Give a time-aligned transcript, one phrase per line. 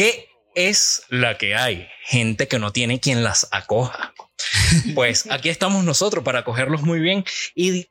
[0.00, 1.86] ¿Qué es la que hay?
[2.06, 4.14] Gente que no tiene quien las acoja.
[4.94, 7.22] Pues aquí estamos nosotros para acogerlos muy bien
[7.54, 7.90] y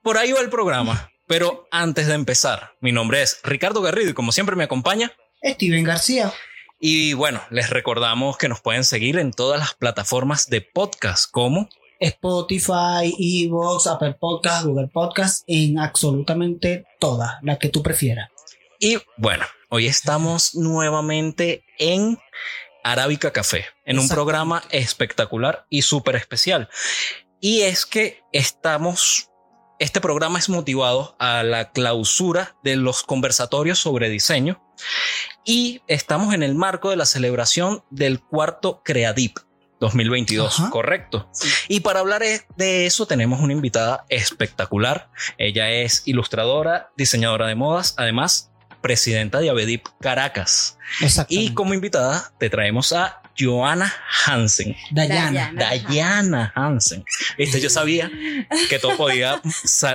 [0.00, 1.10] por ahí va el programa.
[1.26, 5.12] Pero antes de empezar, mi nombre es Ricardo Garrido y como siempre me acompaña
[5.42, 6.32] Steven García.
[6.78, 11.68] Y bueno, les recordamos que nos pueden seguir en todas las plataformas de podcast como
[11.98, 18.30] Spotify, Evox, Apple Podcast, Google Podcast, en absolutamente todas, las que tú prefieras.
[18.84, 22.18] Y bueno, hoy estamos nuevamente en
[22.82, 26.68] Arábica Café, en un programa espectacular y súper especial.
[27.40, 29.30] Y es que estamos
[29.78, 34.62] este programa es motivado a la clausura de los conversatorios sobre diseño
[35.46, 39.38] y estamos en el marco de la celebración del cuarto CREADIP
[39.80, 41.30] 2022, correcto.
[41.68, 42.22] Y para hablar
[42.56, 45.10] de eso tenemos una invitada espectacular.
[45.38, 48.50] Ella es ilustradora, diseñadora de modas, además
[48.84, 50.76] presidenta de Avedip Caracas.
[51.30, 53.90] Y como invitada te traemos a Joana
[54.26, 54.76] Hansen.
[54.90, 55.52] Dayana.
[55.54, 57.02] Dayana Hansen.
[57.38, 58.10] Este, yo sabía
[58.68, 59.40] que todo podía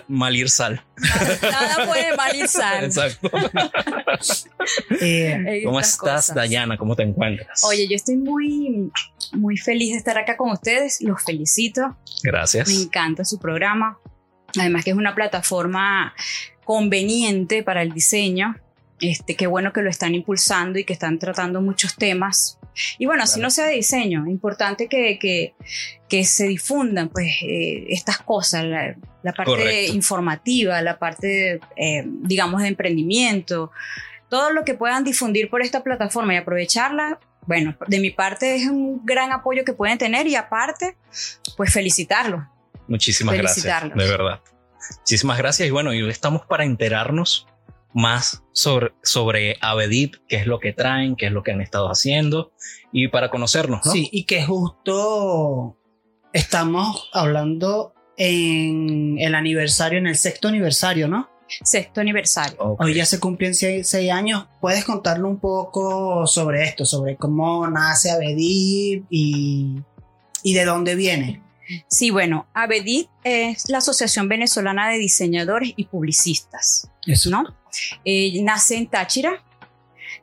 [0.07, 0.83] malir sal.
[0.97, 2.85] Nada puede malir sal.
[2.85, 3.29] Exacto.
[4.99, 6.77] Eh, ¿Cómo estás, Dayana?
[6.77, 7.63] ¿Cómo te encuentras?
[7.63, 8.91] Oye, yo estoy muy,
[9.31, 11.01] muy feliz de estar acá con ustedes.
[11.01, 11.97] Los felicito.
[12.21, 12.67] Gracias.
[12.67, 13.97] Me encanta su programa.
[14.59, 16.13] Además que es una plataforma
[16.65, 18.55] conveniente para el diseño.
[19.01, 22.59] Este, qué bueno que lo están impulsando y que están tratando muchos temas
[22.97, 25.53] y bueno, si no sea de diseño, es importante que, que,
[26.07, 32.69] que se difundan pues eh, estas cosas, la, parte informativa, la parte, eh, digamos, de
[32.69, 33.71] emprendimiento,
[34.29, 37.19] todo lo que puedan difundir por esta plataforma y aprovecharla.
[37.47, 40.95] Bueno, de mi parte es un gran apoyo que pueden tener y aparte,
[41.57, 42.47] pues felicitarlo.
[42.87, 43.83] Muchísimas gracias.
[43.95, 44.39] De verdad.
[44.99, 47.47] Muchísimas gracias y bueno, y estamos para enterarnos
[47.93, 51.87] más sobre, sobre Avedip, qué es lo que traen, qué es lo que han estado
[51.87, 52.51] haciendo
[52.91, 53.85] y para conocernos.
[53.85, 53.91] ¿no?
[53.91, 55.77] Sí, y que justo
[56.33, 61.29] estamos hablando en el aniversario, en el sexto aniversario, ¿no?
[61.63, 62.77] Sexto aniversario.
[62.79, 64.45] Hoy ya se cumplen seis, años.
[64.61, 69.81] ¿Puedes contarle un poco sobre esto, sobre cómo nace Avedip y,
[70.43, 71.41] y de dónde viene?
[71.87, 76.89] Sí, bueno, ABEDIT es la Asociación Venezolana de Diseñadores y Publicistas.
[77.05, 77.29] Eso.
[77.29, 77.43] ¿no?
[78.05, 79.43] Eh, nace en Táchira.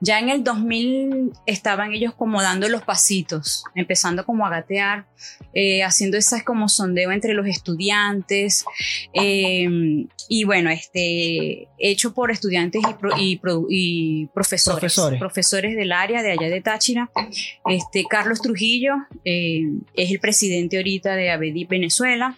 [0.00, 5.06] Ya en el 2000 estaban ellos como dando los pasitos, empezando como a gatear,
[5.54, 8.64] eh, haciendo esas como sondeo entre los estudiantes.
[9.14, 12.82] Eh, y bueno, este, hecho por estudiantes
[13.18, 13.36] y,
[14.34, 17.10] profesores, profesores, del área de allá de Táchira.
[17.66, 22.36] Este, Carlos Trujillo es el presidente ahorita de ABEDI Venezuela.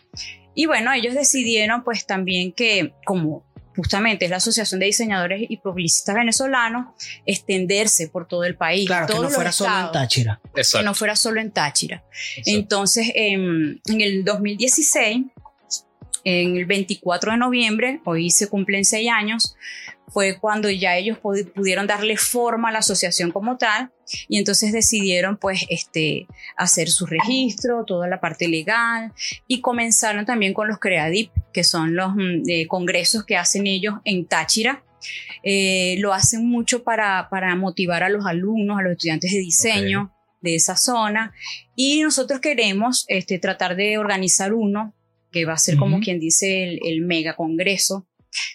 [0.59, 3.45] Y bueno, ellos decidieron pues también que como
[3.79, 6.87] justamente es la Asociación de Diseñadores y Publicistas Venezolanos,
[7.25, 8.89] extenderse por todo el país.
[8.89, 10.41] Claro, que no fuera solo en Táchira.
[10.53, 12.03] Que no fuera solo en Táchira.
[12.45, 15.27] Entonces, en, en el 2016,
[16.25, 19.55] en el 24 de noviembre, hoy se cumplen seis años,
[20.09, 23.91] fue cuando ya ellos pudieron darle forma a la asociación como tal
[24.29, 26.27] y entonces decidieron pues este
[26.57, 29.13] hacer su registro, toda la parte legal
[29.47, 34.27] y comenzaron también con los CREADIP, que son los mm, congresos que hacen ellos en
[34.27, 34.83] Táchira.
[35.45, 40.13] Eh, lo hacen mucho para, para, motivar a los alumnos, a los estudiantes de diseño
[40.41, 41.33] de esa zona
[41.77, 44.95] y nosotros queremos este, tratar de organizar uno
[45.31, 48.09] que va a ser como quien dice el, el mega congreso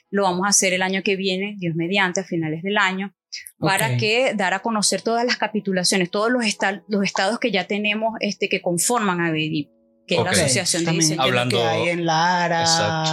[0.09, 3.13] lo vamos a hacer el año que viene, Dios mediante, a finales del año,
[3.57, 6.45] para que dar a conocer todas las capitulaciones, todos los,
[6.87, 9.69] los estados que ya tenemos este, que conforman a BEDIP
[10.07, 12.65] que es la asociación de diseño hablando, que hay en Lara.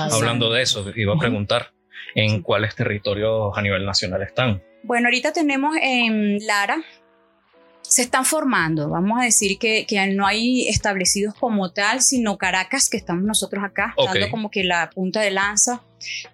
[0.06, 1.72] Hablando de eso, iba a preguntar
[2.15, 4.62] en cuáles territorios a nivel nacional están.
[4.82, 6.82] Bueno, ahorita tenemos en Lara,
[7.91, 8.89] se están formando.
[8.89, 13.65] Vamos a decir que, que, no hay establecidos como tal, sino Caracas, que estamos nosotros
[13.65, 15.83] acá, dando como que la punta de lanza.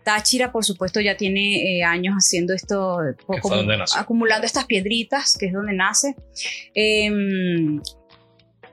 [0.05, 2.99] Táchira, por supuesto, ya tiene eh, años haciendo esto,
[3.97, 6.15] acumulando estas piedritas, que es donde nace.
[6.75, 7.81] Em,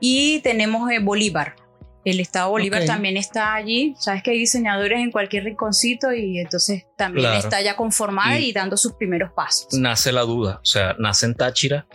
[0.02, 1.56] y tenemos eh, Bolívar.
[2.04, 3.96] El estado Bolívar también está allí.
[3.98, 8.52] Sabes que hay diseñadores en cualquier rinconcito y entonces también está ya conformada y, y
[8.52, 9.68] dando sus primeros pasos.
[9.72, 11.88] Nace la duda, o sea, nace en Táchira,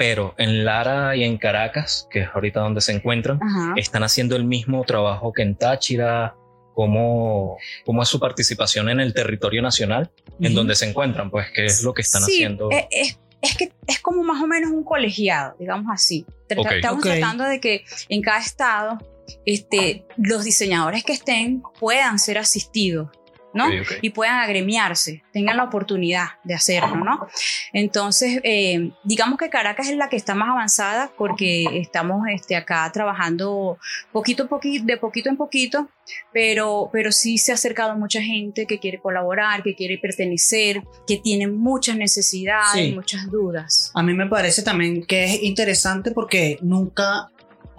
[0.00, 3.38] pero en Lara y en Caracas, que es ahorita donde se encuentran,
[3.76, 6.34] están haciendo el mismo trabajo que en Táchira.
[6.72, 10.10] ¿Cómo, cómo es su participación en el territorio nacional
[10.40, 11.30] en donde se encuentran?
[11.30, 12.70] Pues, ¿qué es lo que están haciendo?
[12.70, 16.24] Es, es, es, que es como más o menos un colegiado, digamos así.
[16.48, 18.96] Estamos tratando de que en cada estado
[19.44, 23.10] este, los diseñadores que estén puedan ser asistidos
[23.52, 23.66] ¿no?
[24.00, 27.26] Y puedan agremiarse, tengan la oportunidad de hacerlo, ¿no?
[27.72, 32.90] Entonces, eh, digamos que Caracas es la que está más avanzada porque estamos este, acá
[32.92, 33.78] trabajando
[34.12, 35.88] poquito, poquito, de poquito en poquito,
[36.32, 41.16] pero, pero sí se ha acercado mucha gente que quiere colaborar, que quiere pertenecer, que
[41.16, 43.90] tiene muchas necesidades, muchas dudas.
[43.94, 47.30] A mí me parece también que es interesante porque nunca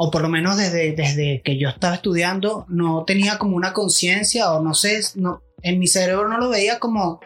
[0.03, 4.51] o por lo menos desde, desde que yo estaba estudiando, no tenía como una conciencia
[4.51, 7.19] o no sé, no, en mi cerebro no lo veía como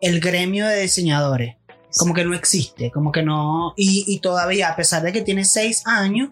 [0.00, 1.56] el gremio de diseñadores.
[1.98, 3.74] Como que no existe, como que no.
[3.76, 6.30] Y, todavía, a pesar de que tiene seis años,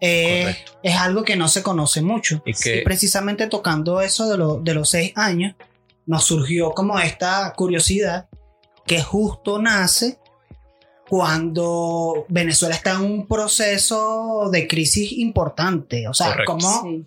[0.00, 2.42] eh, es algo que no se conoce mucho.
[2.44, 5.54] Y, que, precisamente tocando eso de, de los seis años,
[6.06, 8.28] nos surgió como esta curiosidad
[8.84, 10.18] que justo nace
[11.08, 16.06] cuando Venezuela está en un proceso de crisis importante.
[16.08, 17.04] O sea, como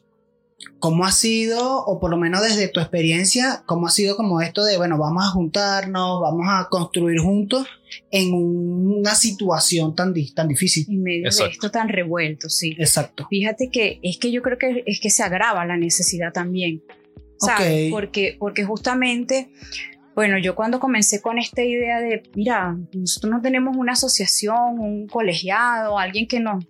[0.80, 4.63] ¿Cómo ha sido, o por lo menos desde tu experiencia, cómo ha sido como esto
[4.63, 7.68] de, bueno, vamos a juntarnos, vamos a construir juntos
[8.12, 10.86] en una situación tan, tan difícil?
[10.89, 12.75] En medio de esto tan revuelto, sí.
[12.77, 13.27] Exacto.
[13.30, 16.83] Fíjate que es que yo creo que es que se agrava la necesidad también.
[17.38, 17.92] ¿Sabes?
[17.92, 19.50] Porque, porque justamente
[20.15, 25.07] bueno, yo cuando comencé con esta idea de, mira, nosotros no tenemos una asociación, un
[25.07, 26.63] colegiado, alguien que nos...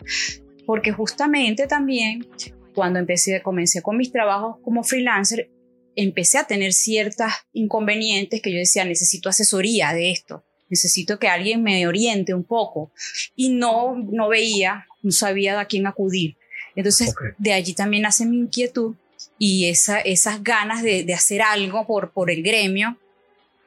[0.66, 2.26] Porque justamente también
[2.74, 5.50] cuando empecé, comencé con mis trabajos como freelancer,
[5.96, 11.64] empecé a tener ciertos inconvenientes que yo decía, necesito asesoría de esto, necesito que alguien
[11.64, 12.92] me oriente un poco.
[13.36, 16.38] Y no, no veía, no sabía a quién acudir.
[16.76, 18.96] Entonces, de allí también nace mi inquietud
[19.38, 22.98] y esa, esas ganas de, de, hacer algo por, por el gremio,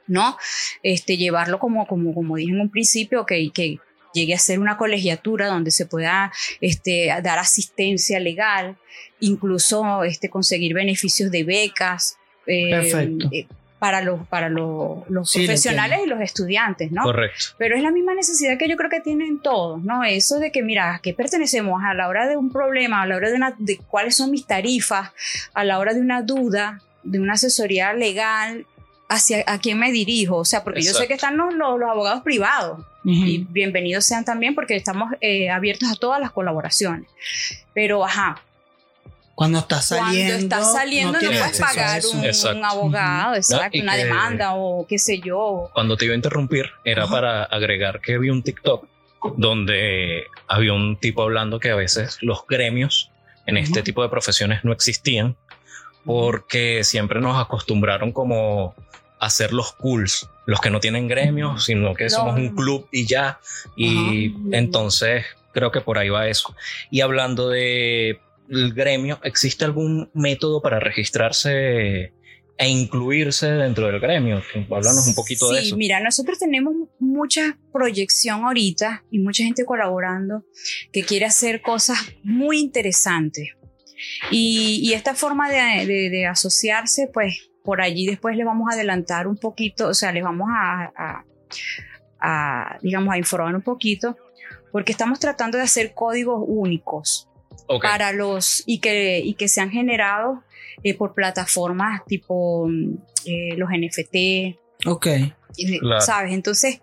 [0.07, 0.37] ¿no?
[0.83, 3.79] Este, llevarlo como, como, como dije en un principio, que, que
[4.17, 8.77] llegue a ser una colegiatura donde se pueda este, dar asistencia legal,
[9.21, 12.17] incluso este, conseguir beneficios de becas.
[12.47, 13.47] Eh, eh,
[13.79, 17.03] para los, para los, profesionales y los estudiantes, ¿no?
[17.03, 17.45] Correcto.
[17.59, 20.03] Pero es la misma necesidad que yo creo que tienen todos, ¿no?
[20.03, 21.83] Eso de que, mira, ¿a qué pertenecemos?
[21.85, 24.47] A la hora de un problema, a la hora de, una, de cuáles son mis
[24.47, 25.11] tarifas,
[25.53, 28.67] a la hora de una duda, de una asesoría legal,
[29.09, 32.23] hacia a quién me dirijo, o sea, porque yo sé que están los, los, abogados
[32.23, 37.09] privados y bienvenidos sean también porque estamos eh, abiertos a todas las colaboraciones.
[37.73, 38.43] Pero, ajá.
[39.37, 40.33] Cuando estás saliendo.
[40.33, 45.71] Cuando estás saliendo no, puedes pagar un, abogado, exacto, una demanda o qué sé yo.
[45.73, 48.89] Cuando te iba a interrumpir, era para agregar que vi un TikTok
[49.37, 53.13] donde había un tipo hablando que a veces los gremios
[53.47, 55.37] en este tipo de profesiones no existían
[56.05, 58.75] porque siempre nos acostumbraron como
[59.19, 63.07] a ser los cools, los que no tienen gremios, sino que somos un club y
[63.07, 63.41] ya.
[63.77, 66.55] Y entonces creo que por ahí va eso.
[66.91, 72.13] Y hablando de el gremio, ¿existe algún método para registrarse
[72.59, 74.43] e incluirse dentro del gremio?
[74.71, 75.71] Háblanos un poquito de eso.
[75.71, 80.45] Sí, mira, nosotros tenemos mucha proyección ahorita y mucha gente colaborando
[80.93, 83.49] que quiere hacer cosas muy interesantes.
[84.31, 89.89] Y, esta forma de, asociarse, pues por allí después les vamos a adelantar un poquito,
[89.89, 91.25] o sea, les vamos a,
[92.81, 94.17] digamos, a informar un poquito,
[94.71, 97.29] porque estamos tratando de hacer códigos únicos
[97.83, 100.39] para los, y que, y que sean generados
[100.85, 102.69] eh, por plataformas tipo
[103.25, 104.87] eh, los NFT.
[104.87, 105.07] Ok.
[106.01, 106.33] ¿Sabes?
[106.33, 106.81] Entonces,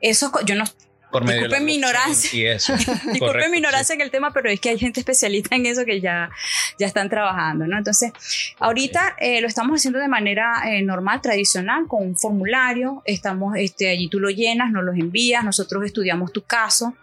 [0.00, 0.64] eso yo no
[1.10, 2.38] por Disculpen mi ignorancia.
[2.38, 2.74] Y eso.
[2.76, 6.00] Disculpen mi ignorancia en el tema, pero es que hay gente especialista en eso que
[6.00, 6.30] ya,
[6.78, 7.78] ya están trabajando, ¿no?
[7.78, 8.12] Entonces,
[8.58, 13.02] ahorita eh, lo estamos haciendo de manera eh, normal, tradicional, con un formulario.
[13.04, 16.94] Estamos, este, allí tú lo llenas, nos los envías, nosotros estudiamos tu caso.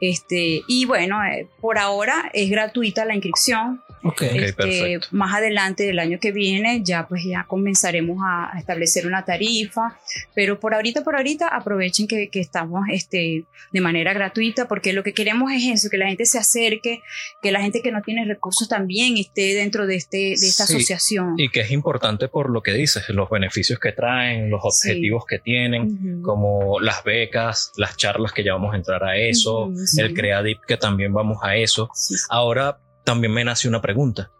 [0.00, 3.82] Este, y bueno, eh, por ahora es gratuita la inscripción.
[4.02, 4.38] Okay.
[4.38, 9.98] Este, más adelante del año que viene ya pues ya comenzaremos a, establecer una tarifa,
[10.34, 15.02] pero por ahorita, por ahorita aprovechen que, que, estamos este, de manera gratuita porque lo
[15.02, 17.00] que queremos es eso, que la gente se acerque,
[17.42, 21.34] que la gente que no tiene recursos también esté dentro de, este, de esta asociación.
[21.36, 25.38] Y que es importante por lo que dices, los beneficios que traen, los objetivos que
[25.38, 30.60] tienen, como las becas, las charlas que ya vamos a entrar a eso, el Creadip
[30.66, 31.90] que también vamos a eso.
[32.28, 34.32] Ahora también me nace una pregunta.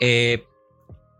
[0.00, 0.46] Eh,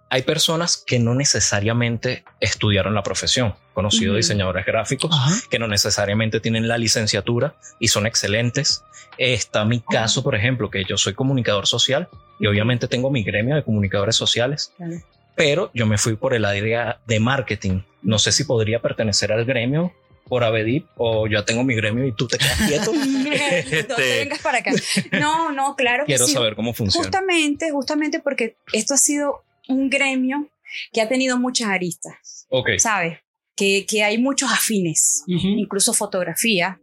[0.09, 5.15] hay personas que no necesariamente estudiaron la profesión, conocidos diseñadores gráficos,
[5.51, 8.85] que no necesariamente tienen la licenciatura y son excelentes.
[9.19, 12.09] Está mi caso, por ejemplo, que yo soy comunicador social
[12.41, 14.73] y obviamente tengo mi gremio de comunicadores sociales,
[15.37, 17.83] pero yo me fui por el área de marketing.
[18.03, 19.93] No sé si podría pertenecer al gremio
[20.29, 22.93] por Abedip o yo tengo mi gremio y tú te quedas quieto.
[23.89, 24.73] no te vengas para acá.
[25.13, 26.05] No, no, claro.
[26.07, 27.05] Quiero saber cómo funciona.
[27.05, 30.49] Justamente, justamente porque esto ha sido un gremio
[30.93, 33.19] que ha tenido muchas aristas, Ok, ¿sabes?
[33.55, 35.49] Que, que hay muchos afines, Ujú.
[35.49, 36.81] incluso fotografía.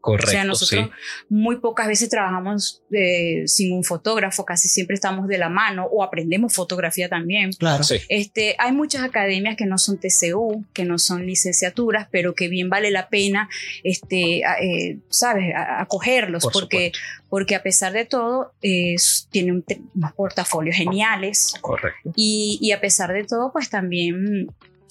[0.00, 0.28] Correcto.
[0.28, 0.90] o sea, nosotros sí.
[1.28, 6.02] muy pocas veces trabajamos eh, sin un fotógrafo, casi siempre estamos de la mano o
[6.02, 7.52] aprendemos fotografía también.
[7.52, 7.82] Claro.
[7.84, 12.48] Sí, Este, hay muchas academias que no son TCU, que no son licenciaturas, pero que
[12.48, 13.48] bien vale la pena,
[13.84, 16.92] este, a- eh, sabes, A- acogerlos, Por porque,
[17.28, 18.94] porque a pesar de todo, eh,
[19.30, 19.64] tienen
[19.94, 22.12] unos portafolios geniales correcto.
[22.16, 24.48] y, y a pesar de todo, pues también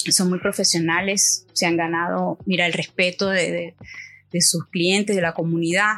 [0.09, 3.75] son muy profesionales, se han ganado, mira, el respeto de, de-
[4.31, 5.97] de sus clientes, de la comunidad.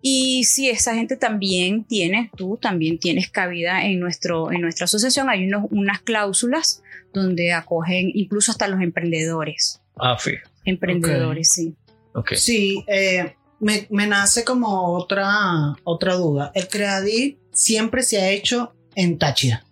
[0.00, 5.28] Y si esa gente también tiene, tú también tienes cabida en, nuestro, en nuestra asociación.
[5.28, 9.80] Hay unos, unas cláusulas donde acogen incluso hasta los emprendedores.
[9.96, 10.50] Ah, fíjate.
[10.64, 11.74] Emprendedores, sí.
[12.14, 12.34] Ok.
[12.34, 16.50] Sí, eh, me, me nace como otra, otra duda.
[16.54, 19.64] El Creadit siempre se ha hecho en Táchira.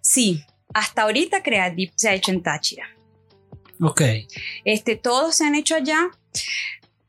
[0.00, 0.44] Sí,
[0.74, 2.84] hasta ahorita Creadip se ha hecho en Táchira.
[3.80, 4.02] Ok.
[4.64, 6.10] Este, todos se han hecho allá.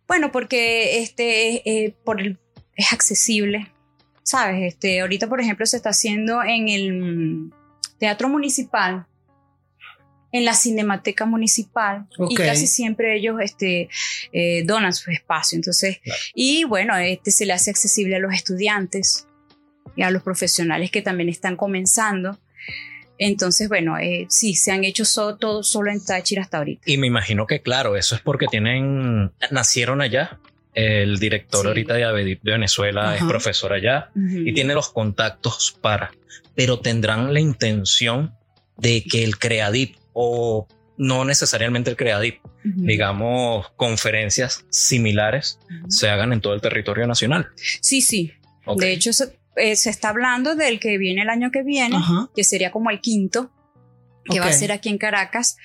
[0.07, 2.37] Bueno, porque este, eh, por el-
[2.75, 3.71] es accesible,
[4.23, 4.73] ¿sabes?
[4.73, 7.51] Este, ahorita, por ejemplo, se está haciendo en el mm,
[7.99, 9.05] Teatro Municipal,
[10.31, 13.89] en la Cinemateca Municipal, y casi siempre ellos este,
[14.33, 15.55] eh, donan su espacio.
[15.55, 16.19] Entonces, Claro.
[16.35, 19.27] y bueno, este se le hace accesible a los estudiantes
[19.95, 22.37] y a los profesionales que también están comenzando.
[23.19, 26.83] Entonces, bueno, eh, sí, se han hecho so- todo solo en Táchira hasta ahorita.
[26.85, 30.39] Y me imagino que, claro, eso es porque tienen, nacieron allá.
[30.73, 31.67] El director Sí.
[31.67, 36.11] ahorita de Avedip de Venezuela es profesor allá y tiene los contactos para,
[36.53, 38.35] pero tendrán la intención
[38.77, 45.59] de que el Creadip o no necesariamente el Creadip, digamos, conferencias similares
[45.89, 47.47] se hagan en todo el territorio nacional.
[47.81, 48.31] Sí, sí.
[48.75, 49.09] De hecho,
[49.57, 52.29] eh, se está hablando del que viene el año que viene, Ajá.
[52.35, 53.51] que sería como el quinto,
[54.25, 55.57] que va a ser aquí en Caracas.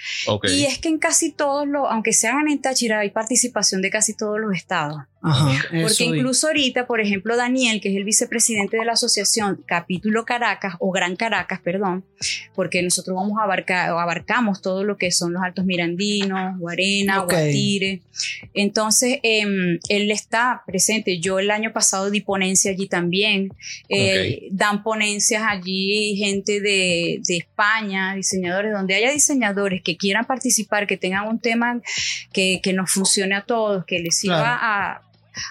[0.45, 3.91] Y es que en casi todos los, aunque se hagan en Táchira, hay participación de
[3.91, 5.03] casi todos los estados.
[5.23, 5.53] Ajá.
[5.83, 10.75] Porque incluso ahorita, por ejemplo, Daniel, que es el vicepresidente de la asociación Capítulo Caracas,
[10.81, 12.05] o Gran Caracas, perdón,
[12.55, 17.23] porque nosotros vamos a abarcar, o abarcamos todo lo que son los Altos Mirandinos, Guarena,
[17.23, 17.31] Ok.
[17.33, 18.03] Guatire.
[18.53, 21.19] Entonces, em, él está presente.
[21.21, 23.49] Yo el año pasado di ponencia allí también.
[23.89, 30.87] Eh, Dan ponencias allí gente de, de España, diseñadores, donde haya diseñadores que quieran participar,
[30.87, 31.81] que tengan un tema
[32.33, 34.59] que, que nos funcione a todos, que les sirva Claro.
[34.63, 35.03] a,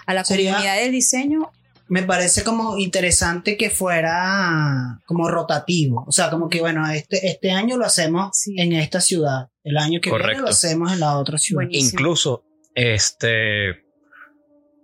[0.06, 1.52] a la Sería- comunidad del diseño.
[1.88, 6.06] Me parece como interesante que fuera como rotativo.
[6.08, 8.56] O sea, como que bueno, este, este año lo hacemos Sí.
[8.58, 9.50] en esta ciudad.
[9.64, 10.44] El año que viene Correcto.
[10.44, 11.64] lo hacemos en la otra ciudad.
[11.66, 11.90] Buenísimo.
[12.00, 12.44] Incluso,
[12.76, 13.84] este,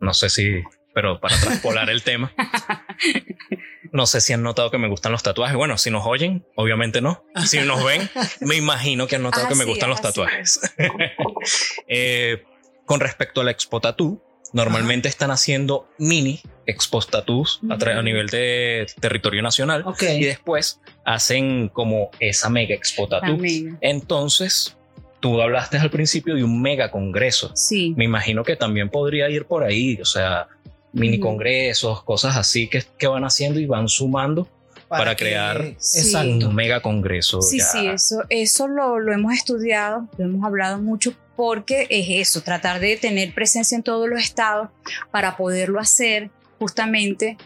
[0.02, 0.62] no sé si,
[0.94, 2.34] pero para traspolar el tema,
[3.94, 5.56] no sé si han notado que me gustan los tatuajes.
[5.56, 7.24] Bueno, si nos oyen, obviamente no.
[7.46, 8.10] Si nos ven,
[8.42, 10.60] me imagino que han notado Ah, que me sí, gustan los tatuajes.
[11.88, 12.44] Eh,
[12.86, 14.22] con respecto a la Expo Tattoo,
[14.54, 22.12] normalmente están haciendo mini Expo Tattoos a, nivel de territorio nacional y después hacen como
[22.20, 23.36] esa mega Expo Tattoo.
[23.36, 23.78] Amén.
[23.82, 24.76] Entonces,
[25.20, 27.52] tú hablaste al principio de un mega congreso.
[27.56, 27.94] Sí.
[27.98, 30.48] Me imagino que también podría ir por ahí, o sea,
[30.92, 34.48] mini congresos, cosas así que, que van haciendo y van sumando
[34.88, 35.62] para crear.
[35.62, 36.50] Exacto.
[36.50, 37.42] un mega congreso.
[37.42, 37.66] Sí, ya.
[37.66, 42.82] sí, eso, eso lo, lo hemos estudiado, lo hemos hablado mucho porque es eso, tratar
[42.82, 44.68] de tener presencia en todos los estados
[45.12, 46.30] para poderlo hacer
[46.60, 47.38] justamente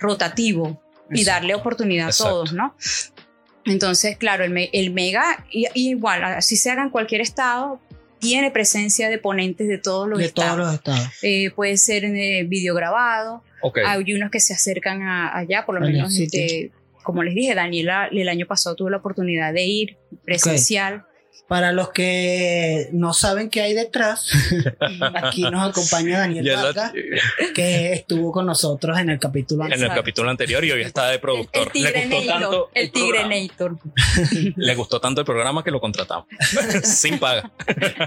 [0.00, 1.30] rotativo y Exacto.
[1.30, 2.26] darle oportunidad Exacto.
[2.26, 2.74] a todos, ¿no?
[3.64, 7.80] Entonces, claro, el, me- el mega, y, y igual, así se haga en cualquier estado,
[8.20, 10.56] tiene presencia de ponentes de todos los de estados.
[10.56, 11.08] todos los estados.
[11.22, 13.78] Eh, puede ser eh, video grabado, Ok.
[13.84, 16.70] hay unos que se acercan a- allá, por lo Allá, menos, sí, este,
[17.02, 21.04] como les dije, Daniela el año pasado tuvo la oportunidad de ir presencial.
[21.48, 24.28] Para los que no saben qué hay detrás,
[25.14, 26.92] aquí nos acompaña Daniel Vargas,
[27.54, 31.14] que estuvo con nosotros en el capítulo en el capítulo anterior y hoy está de
[31.14, 31.70] El, productor.
[31.74, 33.78] el le gustó Tigrenator, tanto el programa- Tigrenator.
[34.56, 36.26] Le gustó tanto el programa que lo contratamos.
[36.82, 37.50] Sin paga.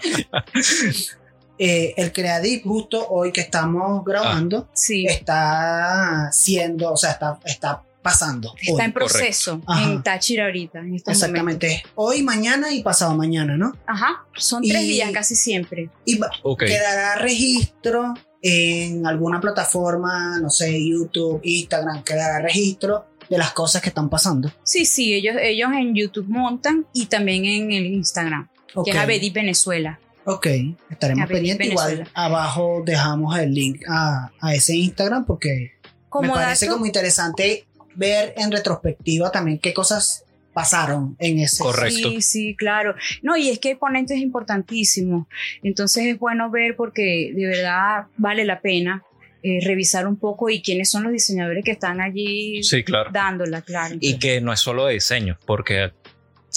[1.62, 7.84] Eh, el Creadit, justo hoy que estamos grabando, Sí, está siendo, o sea, está, está
[8.02, 8.54] pasando.
[8.60, 8.82] está hoy.
[8.86, 9.84] en proceso Ajá.
[9.92, 11.24] en Táchira ahorita, en estos momentos.
[11.30, 11.84] Exactamente.
[11.96, 13.76] Hoy, mañana y pasado mañana, ¿no?
[13.88, 15.90] Ajá, son tres Y- días casi siempre.
[16.06, 16.20] Y
[16.58, 23.90] quedará registro en alguna plataforma, no sé, YouTube, Instagram, quedará registro de las cosas que
[23.90, 24.52] están pasando.
[24.64, 28.98] Sí, sí, ellos, ellos en YouTube montan y también en el Instagram, Ok, que es
[28.98, 30.00] Abedip Venezuela.
[30.26, 30.48] ok,
[30.90, 31.68] estaremos Abedip pendientes.
[31.68, 35.74] Igual abajo dejamos el link a, a ese Instagram porque
[36.08, 37.68] Como me parece dato- como interesante
[38.00, 41.62] ver en retrospectiva también qué cosas pasaron en ese.
[41.62, 42.10] Correcto.
[42.10, 42.96] Sí, sí, claro.
[43.22, 45.28] No, y es que el ponente es importantísimo.
[45.64, 49.04] Entonces es bueno ver porque de verdad vale la pena
[49.44, 53.10] eh, revisar un poco y quiénes son los diseñadores que están allí Sí, claro.
[53.14, 53.96] dándola, claro.
[54.00, 55.92] Y que no es solo de diseño, porque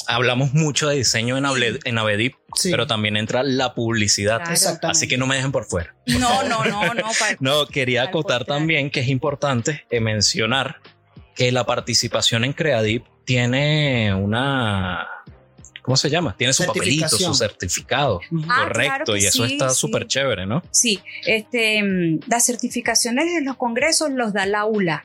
[0.09, 2.71] hablamos mucho de diseño en, Able- en Avedip, Sí.
[2.71, 4.39] pero también entra la publicidad.
[4.39, 4.53] Claro.
[4.53, 4.97] Exactamente.
[4.99, 5.95] Así que no me dejen por fuera.
[6.07, 7.03] No, no, no, no.
[7.41, 10.77] No, quería acotar también que es importante eh, mencionar
[11.35, 15.07] que la participación en Creadip tiene una...
[15.83, 16.37] ¿Cómo se llama?
[16.37, 18.21] Tiene su papelito, su certificado.
[18.49, 19.81] Ah, Correcto, claro y eso sí, está sí.
[19.81, 20.63] súper chévere, ¿no?
[20.71, 21.83] Sí, este,
[22.29, 25.05] las certificaciones de los congresos los da la ULA.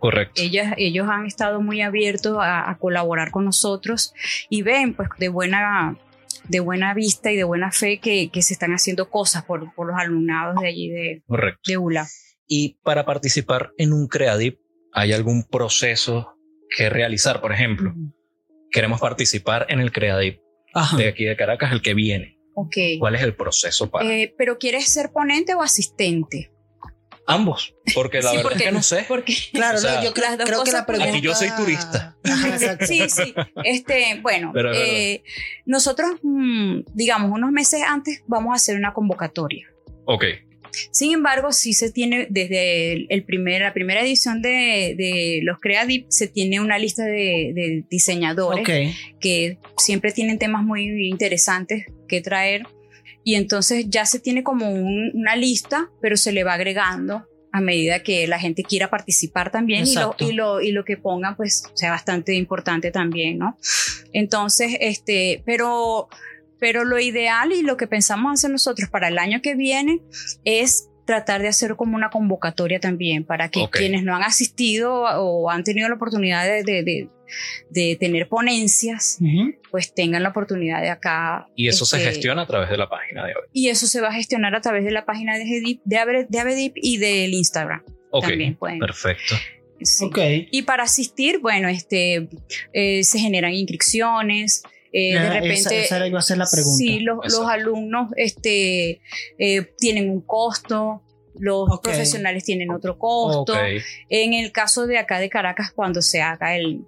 [0.00, 0.42] Correcto.
[0.42, 4.14] Ellas, ellos han estado muy abiertos a, a colaborar con nosotros
[4.50, 5.96] y ven pues de buena,
[6.48, 9.86] de buena vista y de buena fe que, que se están haciendo cosas por, por
[9.86, 11.60] los alumnados de allí de, Correcto.
[11.66, 12.08] de ULA.
[12.48, 14.58] Y para participar en un Creadip,
[14.96, 16.36] ¿hay algún proceso
[16.76, 17.40] que realizar?
[17.40, 17.94] Por ejemplo,
[18.72, 20.40] queremos participar en el Creadip
[20.74, 20.96] Ajá.
[20.96, 22.38] de aquí de Caracas, el que viene.
[22.98, 26.50] ¿Cuál es el proceso para Eh, pero ¿quieres ser ponente o asistente?
[27.28, 27.74] ambos?
[27.92, 29.04] Porque la Sí, verdad porque- es que no sé.
[29.08, 31.10] Porque Claro, O sea, yo creo, las dos creo que la pregunta.
[31.12, 32.16] Aquí yo soy turista.
[32.24, 32.78] Ajá.
[32.86, 33.34] Sí, sí.
[33.64, 35.22] Este, bueno, eh,
[35.66, 39.66] nosotros, mm, digamos, unos meses antes vamos a hacer una convocatoria.
[40.04, 40.24] Ok,
[40.90, 45.58] Sin embargo, sí se tiene desde el, el primer, la primera edición de, de los
[45.60, 48.64] Creadip, se tiene una lista de, de diseñadores
[49.20, 52.62] que siempre tienen temas muy interesantes que traer.
[53.24, 57.60] Y entonces ya se tiene como un- una lista, pero se le va agregando a
[57.60, 61.36] medida que la gente quiera participar también y lo, y, lo, y lo que pongan
[61.36, 63.56] pues sea bastante importante también, ¿no?
[64.12, 66.08] Entonces, este, pero,
[66.58, 70.00] pero lo ideal y lo que pensamos hacer nosotros para el año que viene
[70.44, 75.50] es tratar de hacer como una convocatoria también para que quienes no han asistido o
[75.50, 77.08] han tenido la oportunidad de, de- de-
[77.70, 79.18] de tener ponencias,
[79.72, 81.48] pues tengan la oportunidad de acá.
[81.56, 83.42] y eso se este, gestiona a través de la página de hoy.
[83.52, 86.26] Y eso se va a gestionar a través de la página de Avedip, de, Abre-
[86.28, 87.82] de Avedip y del Instagram.
[88.10, 88.78] Ok, También pueden.
[88.78, 89.34] perfecto.
[89.82, 90.04] Sí.
[90.04, 90.18] Ok.
[90.52, 92.28] Y para asistir, bueno, este,
[92.72, 94.62] eh, se generan inscripciones.
[94.98, 96.78] Eh, de esa- repente, esa iba a ser la pregunta.
[96.78, 99.00] sí, los, los alumnos este,
[99.38, 101.02] eh, tienen un costo,
[101.38, 103.52] los profesionales tienen otro costo.
[103.52, 103.58] Ok,
[104.08, 106.80] En el caso de acá de Caracas, cuando se haga el,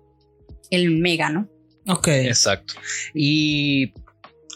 [0.70, 1.48] el mega, ¿no?
[1.86, 2.08] Ok.
[2.08, 2.74] exacto.
[3.14, 3.92] Y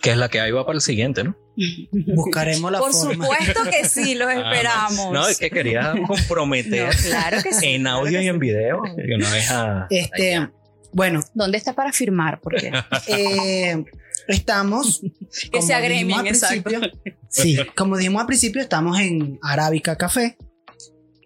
[0.02, 1.36] que es la que ahí va para el siguiente, ¿no?
[2.14, 3.26] Buscaremos la Por forma.
[3.26, 4.40] supuesto que sí, los Ah, no.
[4.52, 5.12] esperamos.
[5.12, 7.66] No, es que quería comprometer No, claro que sí.
[7.68, 8.80] en claro audio que y en video.
[8.96, 10.48] de una vez a- Este,
[10.92, 12.40] bueno, ¿Dónde está para firmar?
[12.40, 12.72] Porque
[13.08, 13.84] eh,
[14.28, 15.00] estamos.
[15.42, 16.62] que como se dijimos agremien, al exacto.
[16.64, 16.90] principio,
[17.28, 20.36] Sí, como dijimos al principio, estamos en Arábica Café,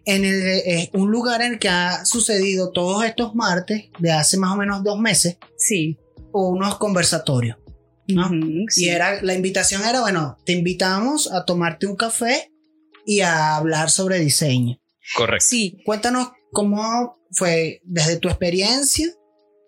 [0.05, 4.37] en el, eh, un lugar en el que ha sucedido todos estos martes, de hace
[4.39, 5.99] más o menos dos meses, Sí.
[6.33, 7.57] unos conversatorios.
[8.09, 8.27] ¿no?
[8.27, 8.85] Ujú, sí.
[8.85, 12.53] Y era, la invitación era, bueno, te invitamos a tomarte un café
[13.05, 14.79] y a hablar sobre diseño.
[15.17, 15.45] Correcto.
[15.49, 19.09] Sí, Cuéntanos cómo fue desde tu experiencia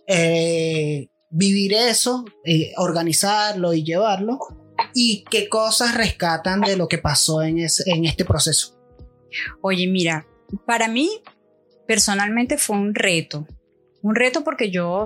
[0.08, 4.38] eh, vivir eso, eh, organizarlo y llevarlo,
[4.94, 8.74] y qué cosas rescatan de lo que pasó en, ese- en este proceso.
[9.60, 10.26] Oye, mira,
[10.66, 11.10] para mí
[11.86, 13.46] personalmente fue un reto.
[14.02, 15.04] Un reto porque yo,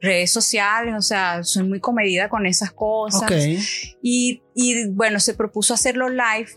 [0.00, 3.22] redes sociales, o sea, soy muy comedida con esas cosas.
[3.22, 3.32] Ok.
[4.02, 6.48] Y, y, bueno, se propuso hacerlo live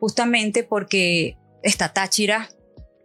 [0.00, 2.48] justamente porque está Táchira,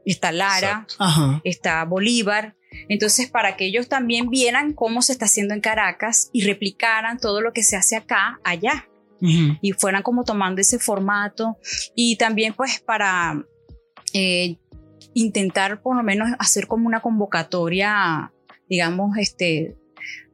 [0.05, 0.87] está Lara.
[0.99, 1.41] Ajá.
[1.43, 2.55] está Bolívar.
[2.89, 7.41] Entonces, para que ellos también vieran cómo se está haciendo en Caracas y replicaran todo
[7.41, 8.88] lo que se hace acá, allá
[9.23, 11.57] y fueran como tomando ese formato
[11.95, 13.45] y también pues para
[14.13, 14.57] eh,
[15.13, 18.34] intentar por lo menos hacer como una convocatoria,
[18.67, 19.75] digamos, este,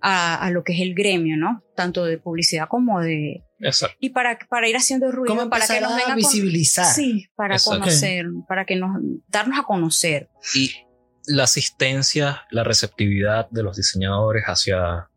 [0.01, 1.63] a, a lo que es el gremio, ¿no?
[1.75, 3.43] Tanto de publicidad como de...
[3.59, 3.97] Exacto.
[3.99, 6.85] Y para, para ir haciendo ruido, ¿Cómo para que nos a vengan con- visibilizar?
[6.85, 7.79] Sí, para Exacto.
[7.79, 8.91] conocer, para que nos,
[9.27, 10.29] darnos a conocer.
[10.55, 10.71] Y
[11.27, 15.09] la asistencia, la receptividad de los diseñadores hacia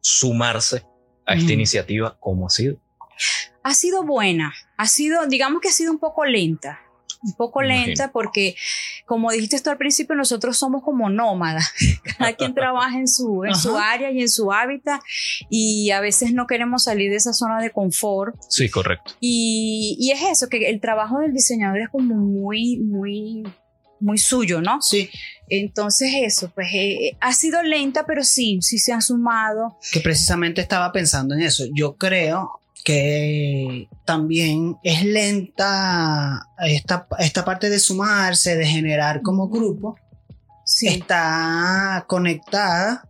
[0.00, 0.84] sumarse
[1.26, 2.80] a esta iniciativa, ¿cómo ha sido?
[3.62, 6.80] ha sido buena, ha sido, digamos que ha sido un poco lenta,
[7.22, 8.56] un poco lenta porque,
[9.04, 11.70] como dijiste tú al principio, nosotros somos como nómadas,
[12.18, 15.00] cada quien trabaja en su, en su área y en su hábitat
[15.50, 18.36] y a veces no queremos salir de esa zona de confort.
[18.48, 19.12] Sí, correcto.
[19.20, 23.42] y, y es eso, que el trabajo del diseñador es como muy, muy,
[24.00, 24.80] muy suyo, ¿no?
[24.82, 25.08] Sí,
[25.48, 29.76] Entonces eso, pues eh, ha sido lenta, pero sí, sí se han sumado.
[29.92, 31.64] que precisamente estaba pensando en eso.
[31.74, 39.96] Yo creo que también es lenta esta, esta parte de sumarse, de generar como grupo,
[40.64, 40.86] Sí.
[40.86, 43.04] está conectada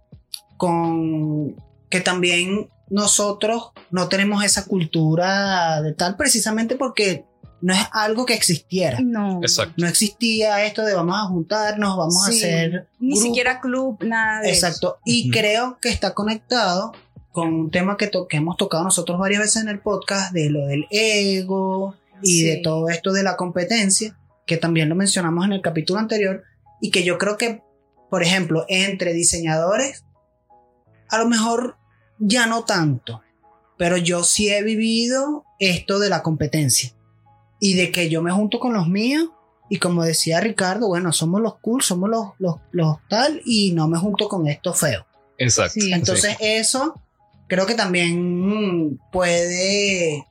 [0.57, 1.55] con
[1.91, 7.25] que también nosotros no tenemos esa cultura de tal precisamente porque
[7.63, 8.99] no es algo que existiera.
[9.03, 9.41] No.
[9.43, 9.75] Exacto.
[9.77, 12.39] No existía esto de vamos a juntarnos, vamos a Sí.
[12.39, 13.23] hacer Ni grupo.
[13.27, 14.67] siquiera club, nada de eso.
[14.67, 14.99] Exacto.
[15.05, 16.93] Y creo que está conectado
[17.33, 20.51] con un tema que, to- que hemos tocado nosotros varias veces en el podcast de
[20.51, 22.45] lo del ego y Sí.
[22.45, 26.43] de todo esto de la competencia, que también lo mencionamos en el capítulo anterior,
[26.81, 27.63] y que yo creo que,
[28.11, 30.05] por ejemplo, entre diseñadores,
[31.09, 31.77] a lo mejor
[32.19, 33.23] ya no tanto,
[33.79, 36.93] pero yo sí he vivido esto de la competencia
[37.61, 39.29] y de que yo me junto con los míos
[39.69, 43.87] y como decía Ricardo, bueno, somos los cool, somos los, los, los tal y no
[43.87, 45.05] me junto con estos feos.
[45.39, 45.75] Exacto.
[45.81, 45.93] Sí.
[45.93, 47.01] Entonces eso
[47.47, 50.27] creo que también puede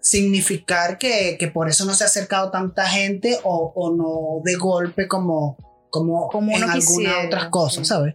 [0.00, 4.56] significar que, que por eso no se ha acercado tanta gente o, o no de
[4.56, 5.56] golpe como,
[5.90, 7.88] como, Como en algunas otras cosas, sí.
[7.88, 8.14] ¿sabes?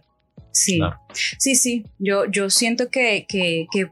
[0.50, 0.98] Sí, Claro.
[1.38, 1.84] sí, sí.
[1.98, 3.90] Yo, yo siento que, que, que,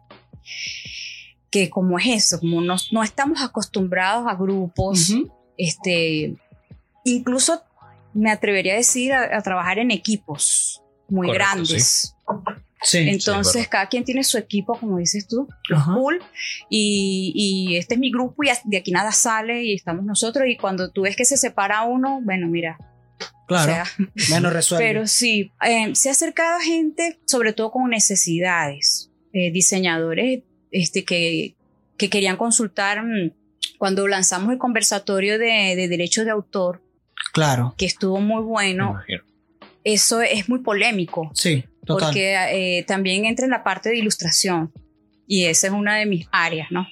[1.55, 5.31] que como es eso, como no, no estamos acostumbrados a grupos, Ujú.
[5.57, 6.35] este,
[7.05, 7.63] incluso
[8.13, 12.17] me atrevería a decir a, a trabajar en equipos muy Correcto, grandes.
[12.83, 12.99] Sí.
[13.09, 13.69] Entonces, verdad.
[13.71, 15.95] cada quien tiene su equipo, como dices tú, Ajá.
[15.95, 16.21] cool,
[16.69, 17.33] y,
[17.71, 20.91] y este es mi grupo y de aquí nada sale y estamos nosotros, y cuando
[20.91, 22.79] tú ves que se separa uno, bueno, mira,
[23.47, 23.73] Claro.
[23.73, 23.87] o sea,
[24.31, 24.85] Menos resuelve.
[24.87, 30.43] pero sí, eh, se ha acercado gente, sobre todo con necesidades, eh, diseñadores
[30.75, 31.55] este, que,
[31.97, 33.31] que querían consultar mm,
[33.79, 36.83] cuando lanzamos el conversatorio de, de derechos de autor,
[37.33, 37.75] claro.
[37.79, 39.01] que estuvo muy bueno.
[39.85, 42.09] Eso es muy polémico, Sí, total.
[42.09, 42.35] porque
[42.79, 44.73] eh, también entra en la parte de ilustración.
[45.27, 46.87] Y esa es una de mis áreas, ¿no?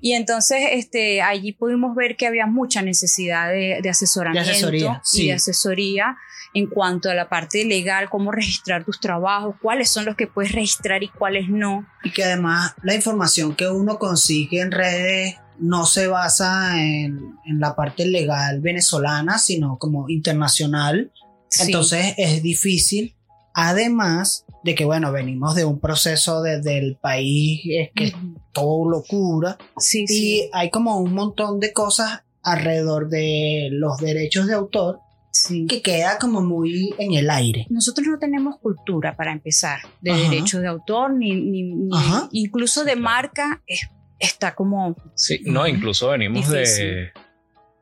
[0.00, 5.00] Y entonces este, allí pudimos ver que había mucha necesidad de, de asesoramiento De asesoría,
[5.04, 5.22] sí.
[5.22, 6.16] y de asesoría
[6.54, 10.52] en cuanto a la parte legal, cómo registrar tus trabajos, cuáles son los que puedes
[10.52, 11.86] registrar y cuáles no.
[12.04, 17.60] Y que además la información que uno consigue en redes no se basa en, en
[17.60, 21.12] la parte legal venezolana, sino como internacional.
[21.48, 21.64] Sí.
[21.66, 23.14] Entonces es difícil.
[23.54, 28.14] Además de que, bueno, venimos de un proceso desde el país, es que es
[28.52, 29.58] todo locura.
[29.76, 34.98] sí, Y sí, hay como un montón de cosas alrededor de los derechos de autor
[35.30, 35.66] sí.
[35.68, 37.66] que queda como muy en el aire.
[37.70, 40.20] Nosotros no tenemos cultura para empezar de Ajá.
[40.30, 42.28] derechos de autor, ni, ni- ni- Ajá.
[42.32, 43.02] incluso de claro.
[43.04, 43.88] marca, es-
[44.18, 47.12] está como Sí, no, incluso venimos de,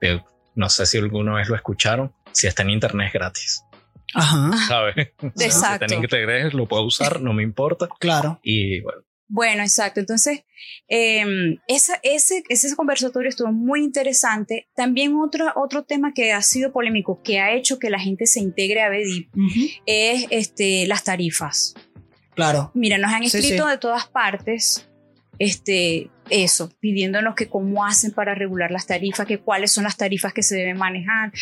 [0.00, 0.22] de-
[0.54, 2.12] No sé si alguna vez lo escucharon.
[2.32, 3.62] Si está en internet es gratis.
[4.14, 4.94] Ajá, ¿Sabes?
[5.36, 5.84] Si Exacto.
[5.84, 7.88] está en internet, lo puedo usar, no me importa.
[7.98, 8.40] claro.
[8.42, 10.00] Y bueno, Bueno, exacto.
[10.00, 10.44] Entonces,
[10.88, 14.68] eh, esa- ese, ese conversatorio estuvo muy interesante.
[14.74, 18.40] También otro, otro tema que ha sido polémico, que ha hecho que la gente se
[18.40, 21.74] integre a BEDIP, Ujú, es este, las tarifas.
[22.34, 22.72] Claro.
[22.74, 23.70] Mira, nos han Sí, escrito sí.
[23.70, 24.88] de todas partes
[25.38, 30.32] este, eso, pidiéndonos que cómo hacen para regular las tarifas, que cuáles son las tarifas
[30.32, 31.32] que se deben manejar.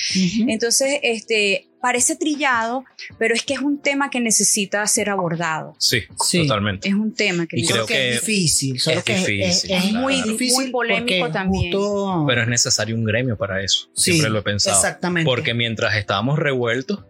[0.48, 2.84] Entonces, este, parece trillado,
[3.18, 5.74] pero es que es un tema que necesita ser abordado.
[5.78, 6.42] sí, Sí.
[6.46, 6.88] totalmente.
[6.88, 9.42] Es un tema que Y creo que, que es difícil, solo es que es- difícil,
[9.42, 9.98] es, es claro.
[10.00, 11.72] muy difícil muy polémico también.
[11.72, 13.88] justo- Pero es necesario un gremio para eso.
[13.94, 14.76] Sí, Siempre lo he pensado.
[14.76, 15.24] Exactamente.
[15.26, 17.04] Porque mientras estábamos revueltos,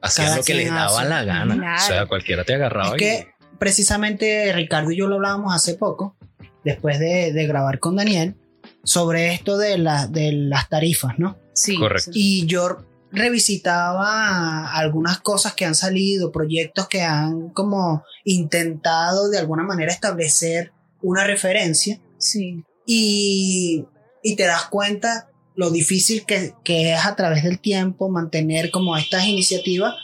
[0.00, 1.08] hacían lo que les daba hace.
[1.08, 1.54] la gana.
[1.56, 1.82] Claro.
[1.82, 3.26] O sea, cualquiera te agarraba Es y- que
[3.58, 6.16] precisamente Ricardo y yo lo hablábamos hace poco,
[6.64, 8.36] después de, de grabar con Daniel,
[8.84, 11.38] sobre esto de, la, de las tarifas, ¿no?
[11.54, 12.10] Sí, Correcto.
[12.14, 12.78] Y yo
[13.10, 20.72] revisitaba algunas cosas que han salido, proyectos que han como intentado de alguna manera establecer
[21.00, 23.84] una referencia Sí, y,
[24.22, 28.96] y te das cuenta lo difícil que, que es a través del tiempo mantener como
[28.96, 29.94] estas iniciativas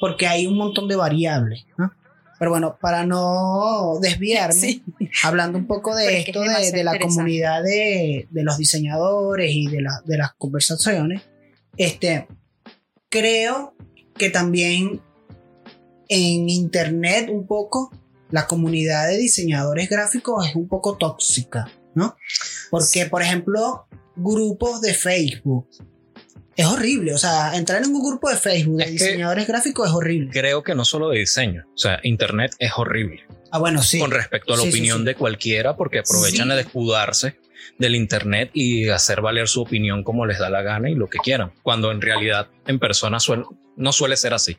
[0.00, 1.92] porque hay un montón de variables, ¿no?
[2.40, 4.82] Pero bueno, para no desviarme, Sí.
[5.22, 9.82] hablando un poco de esto es de, la comunidad de, de los diseñadores y de,
[9.82, 11.20] la- de las conversaciones,
[11.76, 12.26] este,
[13.10, 13.74] creo
[14.16, 15.02] que también
[16.08, 17.90] en internet un poco
[18.30, 22.16] la comunidad de diseñadores gráficos es un poco tóxica, ¿no?
[22.70, 25.68] Porque, por ejemplo, grupos de Facebook.
[26.56, 29.94] Es horrible, o sea, entrar en un grupo de Facebook de Es diseñadores gráficos es
[29.94, 30.30] horrible.
[30.32, 31.64] Creo que no solo de diseño.
[31.74, 33.22] O sea, internet es horrible.
[33.52, 33.98] Ah, bueno, sí.
[33.98, 35.04] Con respecto a la Sí, opinión sí.
[35.04, 37.36] de cualquiera, porque aprovechan de escudarse
[37.78, 41.18] del internet y hacer valer su opinión como les da la gana y lo que
[41.18, 41.52] quieran.
[41.62, 44.58] Cuando en realidad en persona suel- no suele ser así.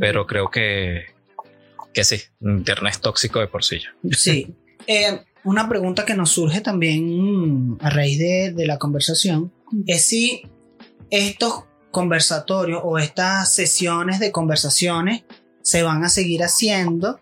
[0.00, 1.04] Pero creo que,
[1.92, 4.16] que sí, internet es tóxico de por sí ya.
[4.16, 4.54] Sí.
[4.86, 9.52] Eh, una pregunta que nos surge también a raíz de, de la conversación
[9.86, 10.46] es si
[11.14, 15.24] estos conversatorios o estas sesiones de conversaciones
[15.62, 17.20] se van a seguir haciendo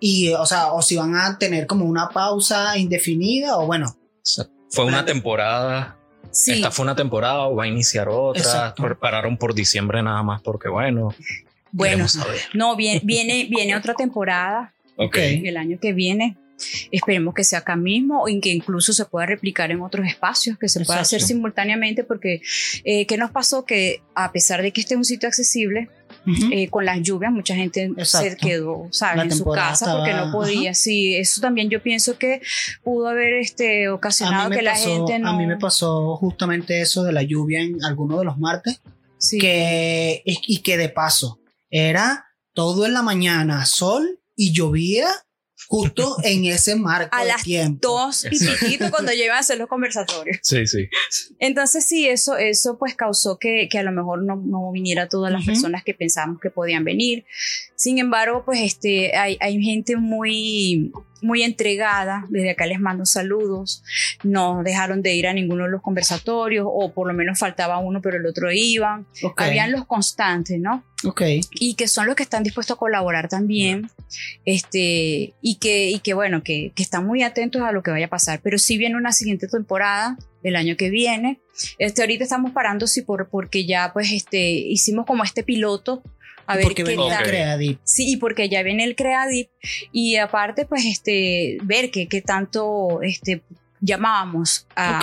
[0.00, 3.96] y, o sea, o si van a tener como una pausa indefinida o bueno.
[4.70, 5.96] Fue una temporada.
[6.30, 6.52] Sí.
[6.52, 8.42] Esta fue una temporada o va a iniciar otra.
[8.42, 8.98] Exacto.
[8.98, 11.14] Pararon por diciembre nada más porque bueno.
[11.70, 12.40] Bueno, saber.
[12.54, 15.16] no, viene, viene, viene otra temporada Ok.
[15.16, 16.36] el año que viene.
[16.92, 20.68] Esperemos que sea acá mismo y que incluso se pueda replicar en otros espacios, que
[20.68, 21.34] se pueda hacer Exacto.
[21.34, 22.40] simultáneamente, porque
[22.84, 23.64] eh, ¿qué nos pasó?
[23.64, 25.90] Que a pesar de que este es un sitio accesible,
[26.26, 26.50] Ujú.
[26.52, 28.46] eh, con las lluvias mucha gente se Exacto.
[28.46, 29.16] quedó, ¿sabes?
[29.16, 30.72] La En su casa porque estaba- no podía.
[30.74, 32.40] Sí, eso también yo pienso que
[32.82, 35.30] pudo haber este, ocasionado que la pasó, gente no...
[35.30, 38.80] a mí me pasó justamente eso de la lluvia en alguno de los martes,
[39.18, 39.38] Sí.
[39.38, 41.40] que, y que de paso
[41.70, 45.08] era todo en la mañana sol y llovía
[45.74, 47.88] justo en ese marco A de las tiempo.
[47.88, 50.38] Dos y piquito cuando llegan a hacer los conversatorios.
[50.42, 50.88] Sí, sí.
[51.38, 55.32] Entonces sí, eso, eso pues causó que, que a lo mejor no, no viniera todas
[55.32, 55.50] las Ujú.
[55.52, 57.24] personas que pensábamos que podían venir.
[57.84, 62.24] Sin embargo, pues este, hay, hay gente muy, muy entregada.
[62.30, 63.82] Desde acá les mando saludos.
[64.22, 68.00] No dejaron de ir a ninguno de los conversatorios o por lo menos faltaba uno
[68.00, 69.06] pero el otro iban.
[69.22, 70.82] Ok, Habían los constantes, ¿no?
[71.04, 71.20] ok.
[71.60, 73.90] y que son los que están dispuestos a colaborar también,
[74.46, 78.06] este, y que, y que bueno, que, que están muy atentos a lo que vaya
[78.06, 78.40] a pasar.
[78.42, 81.38] Pero sí viene una siguiente temporada del año que viene.
[81.78, 86.02] Este, ahorita estamos parando sí por, porque ya pues este, hicimos como este piloto.
[86.46, 87.26] A ver Porque qué venía tal.
[87.26, 87.78] Creadip.
[87.84, 89.48] Sí, y porque ya viene el Creadip
[89.92, 93.42] y aparte pues este, ver qué qué tanto este,
[93.80, 95.00] llamábamos a,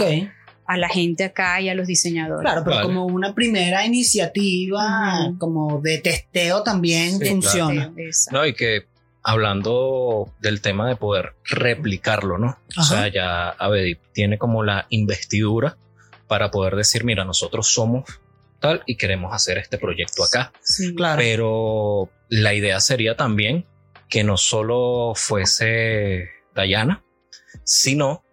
[0.65, 2.41] a la gente acá y a los diseñadores.
[2.41, 2.88] Claro, pero Vale.
[2.88, 7.91] como una primera iniciativa, como de testeo también Sí, funciona.
[8.32, 8.86] No, y que
[9.23, 12.58] hablando del tema de poder replicarlo, ¿no?
[12.77, 15.77] O sea, ya Abedip tiene como la investidura
[16.27, 18.06] para poder decir, mira, nosotros somos
[18.62, 20.54] tal y queremos hacer este proyecto acá.
[20.62, 20.95] Sí.
[20.95, 21.17] Claro.
[21.19, 23.65] Pero la idea sería también
[24.08, 27.04] que no solo fuese Dayana,
[27.65, 28.24] sino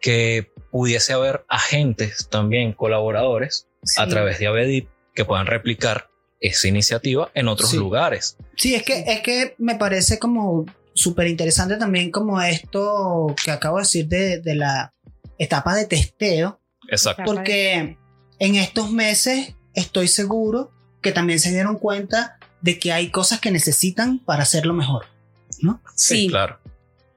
[0.00, 6.08] que pudiese haber agentes también, colaboradores, a través de Abedip que puedan replicar
[6.40, 7.76] esa iniciativa en otros Sí.
[7.76, 8.36] lugares.
[8.56, 13.78] Sí, es que, es que me parece como súper interesante también como esto que acabo
[13.78, 14.94] de decir de, de la
[15.38, 17.22] etapa de testeo, Exacto.
[17.24, 17.96] porque
[18.38, 23.50] en estos meses estoy seguro que también se dieron cuenta de que hay cosas que
[23.50, 25.06] necesitan para hacerlo mejor.
[25.94, 26.58] Sí, claro.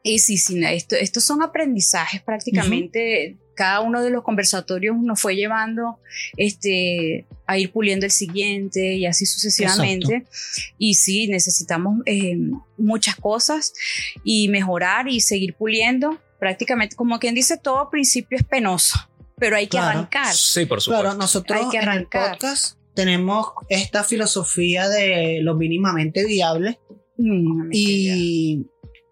[0.03, 3.37] Y sí, sí, esto, estos son aprendizajes prácticamente.
[3.55, 5.99] Cada uno de los conversatorios nos fue llevando
[6.37, 10.25] este, a ir puliendo el siguiente y así sucesivamente.
[10.79, 12.37] Y sí, necesitamos eh,
[12.77, 13.73] muchas cosas
[14.23, 16.19] y mejorar y seguir puliendo.
[16.39, 18.97] Prácticamente, como quien dice, todo principio es penoso,
[19.41, 19.89] pero hay que Claro.
[19.99, 20.33] arrancar.
[20.33, 21.01] Sí, por supuesto.
[21.03, 22.31] Claro, nosotros Hay que en el arrancar.
[22.37, 26.79] podcast tenemos esta filosofía de lo mínimamente viable
[27.17, 28.65] Mm, y,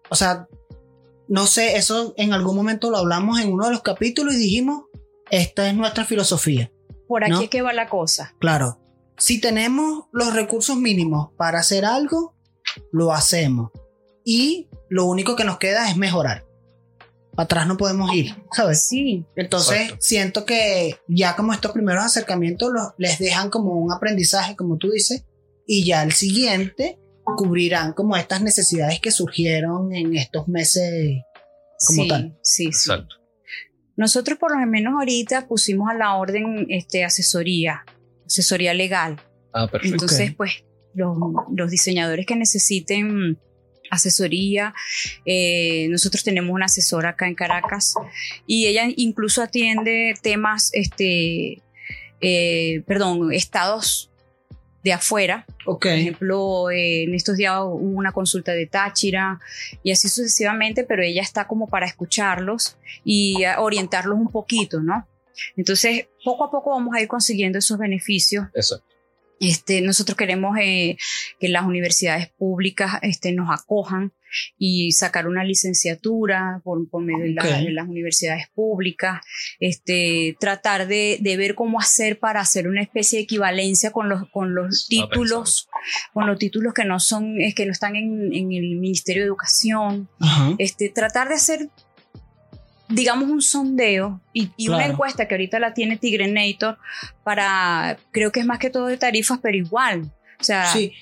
[0.08, 0.48] o sea,
[1.28, 4.84] no sé, eso en algún momento lo hablamos en uno de los capítulos y dijimos,
[5.30, 6.72] esta es nuestra filosofía.
[7.06, 7.40] Por aquí ¿no?
[7.42, 8.34] es que va la cosa.
[8.40, 8.80] Claro,
[9.16, 12.34] si tenemos los recursos mínimos para hacer algo,
[12.90, 13.70] lo hacemos.
[14.24, 16.44] Y lo único que nos queda es mejorar.
[17.40, 18.86] Para atrás no podemos ir, ¿sabes?
[18.86, 19.96] Sí, Entonces Exacto.
[20.02, 24.90] siento que ya como estos primeros acercamientos los, les dejan como un aprendizaje, como tú
[24.90, 25.24] dices,
[25.66, 26.98] y ya el siguiente
[27.38, 31.22] cubrirán como estas necesidades que surgieron en estos meses
[31.86, 32.38] como sí, tal.
[32.42, 32.66] sí, sí.
[32.66, 33.16] Exacto.
[33.96, 37.86] Nosotros por lo menos ahorita pusimos a la orden este, asesoría,
[38.26, 39.18] asesoría legal.
[39.54, 39.94] Ah, perfecto.
[39.94, 40.36] Entonces, Ok.
[40.36, 41.16] pues los,
[41.56, 43.38] los diseñadores que necesiten
[43.90, 44.72] asesoría,
[45.26, 47.94] eh, nosotros tenemos una asesora acá en Caracas
[48.46, 51.60] y ella incluso atiende temas, este,
[52.20, 54.10] eh, perdón, estados
[54.82, 55.44] de afuera.
[55.66, 55.82] Ok.
[55.82, 59.40] Por ejemplo, eh, en estos días hubo una consulta de Táchira
[59.82, 65.06] y así sucesivamente, pero ella está como para escucharlos y orientarlos un poquito, ¿no?
[65.56, 68.46] Entonces, poco a poco vamos a ir consiguiendo esos beneficios.
[68.54, 68.89] Exacto.
[69.40, 70.98] Este, nosotros queremos eh,
[71.40, 74.12] que las universidades públicas este, nos acojan
[74.58, 79.22] y sacar una licenciatura por, por medio de, las universidades públicas,
[79.58, 84.28] este, tratar de, de ver cómo hacer para hacer una especie de equivalencia con los,
[84.30, 85.68] con los títulos,
[86.12, 89.28] con los títulos que no son, es que no están en, en el Ministerio de
[89.28, 90.08] Educación,
[90.58, 91.70] este, tratar de hacer,
[92.90, 96.78] digamos, un sondeo y, y una encuesta que ahorita la tiene Tigrenator
[97.24, 100.12] para, creo que es más que todo de tarifas, pero igual.
[100.40, 100.92] O sea, Sí,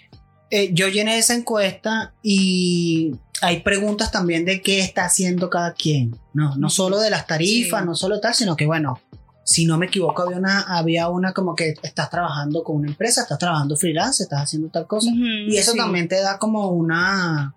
[0.50, 6.16] Eh, yo llené esa encuesta y hay preguntas también de qué está haciendo cada quien.
[6.32, 7.86] No, no solo de las tarifas, Sí.
[7.86, 8.98] no solo tal, sino que bueno,
[9.44, 13.22] si no me equivoco, había una, había una como que estás trabajando con una empresa,
[13.22, 15.10] estás trabajando freelance, estás haciendo tal cosa.
[15.12, 15.78] Y eso sí.
[15.78, 17.54] también te da como una,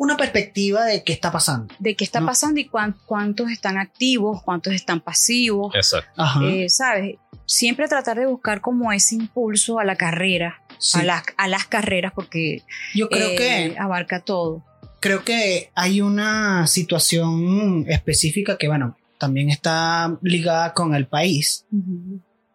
[0.00, 1.74] una perspectiva de qué está pasando.
[1.78, 2.26] De qué está ¿no?
[2.26, 5.74] pasando y cuán- cuántos están activos, cuántos están pasivos.
[5.74, 6.10] Exacto.
[6.16, 6.40] Ajá.
[6.42, 7.16] Eh, ¿Sabes?
[7.44, 10.98] Siempre tratar de buscar como ese impulso a la carrera, sí.
[10.98, 12.62] a, las, a las carreras, porque
[12.94, 14.64] Yo creo eh, que abarca todo.
[15.00, 21.66] creo que hay una situación específica que, bueno, también está ligada con el país,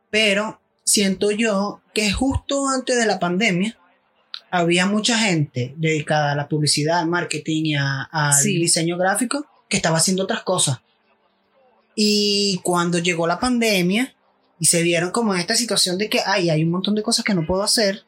[0.10, 3.78] pero siento yo que justo antes de la pandemia
[4.58, 8.58] había mucha gente dedicada a la publicidad, al marketing y a- al Sí.
[8.58, 10.80] diseño gráfico que estaba haciendo otras cosas.
[11.96, 14.14] Y cuando llegó la pandemia
[14.60, 17.24] y se vieron como en esta situación de que ay, hay un montón de cosas
[17.26, 18.04] que no puedo hacer,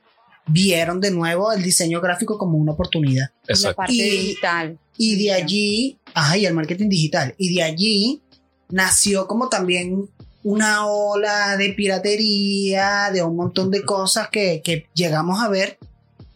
[0.48, 3.30] vieron de nuevo el diseño gráfico como una oportunidad.
[3.44, 3.76] Y la Exacto.
[3.78, 4.80] parte Y- digital.
[4.98, 7.36] Y de allí, ajá, y el marketing digital.
[7.38, 8.22] Y de allí
[8.70, 10.10] nació como también
[10.44, 15.78] una ola de piratería, de un montón de cosas que, que llegamos a ver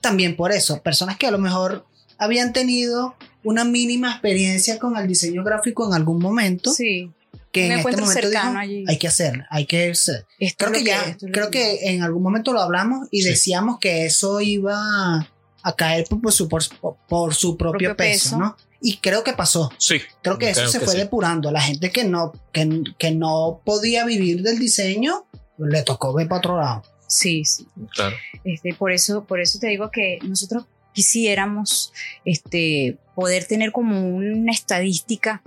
[0.02, 0.82] también por eso.
[0.82, 1.86] Personas que a lo mejor
[2.18, 7.12] habían tenido una mínima experiencia con el diseño gráfico en algún momento, Sí.
[7.52, 8.86] que en este momento dijo, cercano allí.
[8.88, 10.26] hay que hacer, hay que hacer.
[10.40, 13.30] Esto Creo que ya, es creo que en algún momento lo hablamos y Sí.
[13.30, 15.28] decíamos que eso iba
[15.64, 16.64] a caer por, por su, por,
[17.08, 18.38] por su propio, Propio peso, peso.
[18.38, 18.58] ¿no?
[18.84, 19.72] Y creo que pasó.
[19.78, 20.00] Sí.
[20.24, 20.98] Creo que eso se fue sí.
[21.00, 21.52] depurando.
[21.52, 25.26] La gente que no, que, que no podía vivir del diseño,
[25.60, 26.84] le tocó ver para otro lado.
[27.12, 27.68] Sí, sí.
[27.94, 28.16] Claro.
[28.46, 31.92] Este, por eso, por eso te digo que nosotros quisiéramos
[32.26, 35.42] este, poder tener como una estadística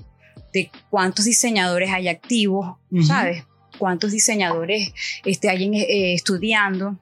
[0.53, 2.77] de cuántos diseñadores hay activos.
[3.07, 3.45] ¿sabes?
[3.79, 4.93] Cuántos diseñadores
[5.25, 6.99] este, hay en- eh, estudiando,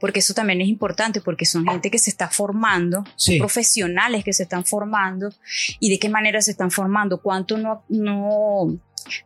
[0.00, 3.38] porque eso también es importante, porque son gente que se está formando, Sí.
[3.38, 5.30] profesionales que se están formando,
[5.80, 8.76] y de qué manera se están formando, cuánto no, no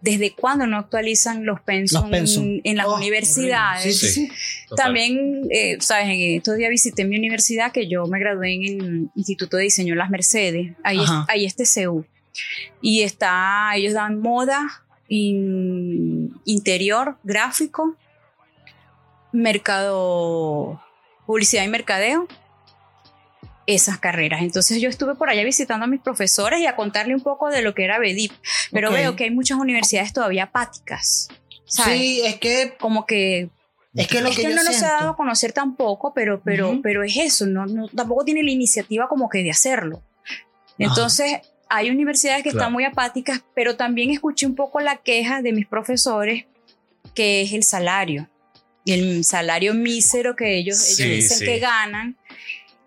[0.00, 2.60] desde cuándo no actualizan los pensum, Los pensum.
[2.64, 3.98] en las Oh, universidades.
[4.00, 4.28] Sí, sí.
[4.76, 9.08] También, eh, sabes, en estos días visité mi universidad, que yo me gradué en el
[9.14, 10.72] Instituto de Diseño Las Mercedes.
[10.84, 12.04] Ahí, es, ahí es TCU.
[12.80, 17.96] Y está, ellos dan moda, in- interior, gráfico,
[19.32, 20.80] mercado,
[21.26, 22.26] publicidad y mercadeo.
[23.74, 24.42] Esas carreras.
[24.42, 27.62] Entonces yo estuve por allá visitando a mis profesores y a contarle un poco de
[27.62, 28.32] lo que era BEDIP.
[28.72, 28.94] Pero Ok.
[28.94, 31.28] veo que hay muchas universidades todavía apáticas.
[31.66, 31.98] ¿sabes?
[32.00, 33.48] Sí, es que, Como que
[33.94, 36.12] es que lo es que, que yo no nos ha siento- dado a conocer tampoco,
[36.14, 36.82] pero, pero, Ujú.
[36.82, 40.02] pero es eso, no, no- tampoco tiene la iniciativa como que de hacerlo.
[40.78, 42.62] Entonces, hay universidades que Claro.
[42.64, 46.46] están muy apáticas, pero también escuché un poco la queja de mis profesores,
[47.14, 48.28] que es el salario.
[48.86, 51.44] El salario mísero que ellos, Sí, ellos dicen sí.
[51.44, 52.16] que ganan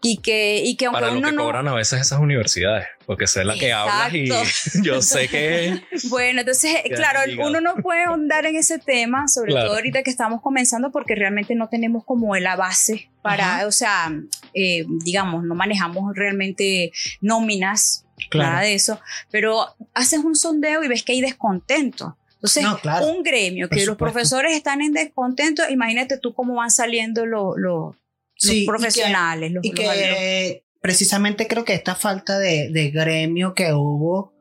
[0.03, 1.43] y que, y que aunque Para lo uno que no...
[1.43, 4.27] cobran a veces esas universidades, porque sé la que hablas y
[4.83, 9.67] yo sé que Bueno, entonces, claro, uno no puede ahondar en ese tema, sobre Claro.
[9.67, 13.67] todo ahorita que estamos comenzando, porque realmente no tenemos como la base para, Ajá.
[13.67, 14.11] o sea,
[14.53, 18.49] eh, digamos, no manejamos realmente nóminas, Claro.
[18.51, 18.99] nada de eso,
[19.31, 22.17] pero haces un sondeo y ves que hay descontento.
[22.35, 23.07] Entonces, No, claro.
[23.07, 27.95] un gremio que los profesores están en descontento, imagínate tú cómo van saliendo los, los,
[28.43, 29.51] Sí, los y que- profesionales.
[29.51, 34.33] los- Y los- que precisamente creo que esta falta de, de gremio que hubo,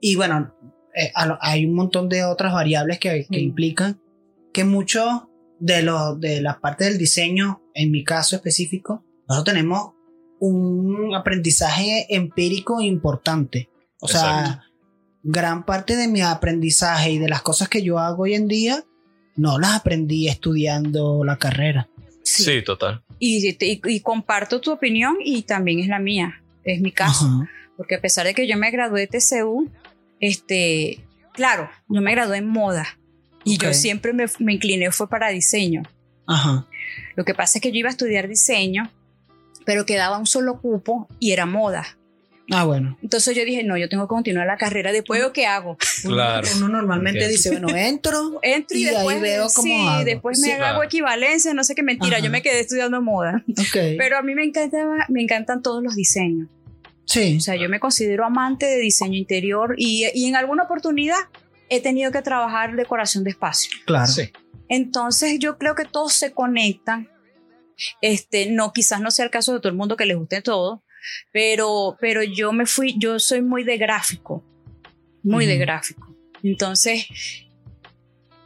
[0.00, 0.54] y bueno,
[0.94, 3.42] eh, a hay un montón de otras variables que, que Mm.
[3.42, 4.00] implican
[4.52, 9.92] que mucho de, lo, de la parte del diseño, en mi caso específico, nosotros tenemos
[10.38, 13.70] un aprendizaje empírico importante.
[14.00, 14.62] O sea, Exacto.
[15.22, 18.84] gran parte de mi aprendizaje y de las cosas que yo hago hoy en día,
[19.34, 21.88] no las aprendí estudiando la carrera.
[22.26, 23.02] Sí, total.
[23.18, 27.24] y, y- y comparto tu opinión y también es la mía, es mi caso.
[27.26, 27.50] Ajá.
[27.76, 29.70] porque a pesar de que yo me gradué de TCU,
[30.20, 32.86] este, claro, yo me gradué en moda
[33.44, 35.82] y yo siempre me, me incliné fue para diseño.
[36.26, 36.66] Ajá.
[37.16, 38.90] Lo que pasa es que yo iba a estudiar diseño,
[39.64, 41.86] pero quedaba un solo cupo y era moda.
[42.52, 42.96] Ah, bueno.
[43.02, 45.76] Entonces yo dije, no, yo tengo que continuar la carrera, después qué hago.
[46.02, 46.46] Claro.
[46.56, 47.30] Uno normalmente Ok.
[47.30, 48.38] dice, bueno, entro.
[48.42, 50.04] Entro y, Y de ahí después, veo cómo sí, hago.
[50.04, 50.52] después me Sí.
[50.52, 50.82] hago Claro.
[50.84, 52.24] equivalencia, no sé qué mentira, Ajá.
[52.24, 53.42] yo me quedé estudiando moda.
[53.48, 53.76] Ok.
[53.98, 56.48] Pero a mí me encantaba, me encantan todos los diseños.
[57.04, 57.36] sí.
[57.36, 61.18] O sea, yo me considero amante de diseño interior y, y en alguna oportunidad
[61.68, 63.70] he tenido que trabajar decoración de espacio.
[63.86, 64.06] claro.
[64.06, 64.30] Sí.
[64.68, 67.08] Entonces yo creo que todos se conectan.
[68.00, 70.82] Este, no, quizás no sea el caso de todo el mundo que les guste todo,
[71.32, 74.44] pero, pero yo me fui, yo soy muy de gráfico,
[75.22, 76.14] muy de gráfico.
[76.42, 77.06] Entonces,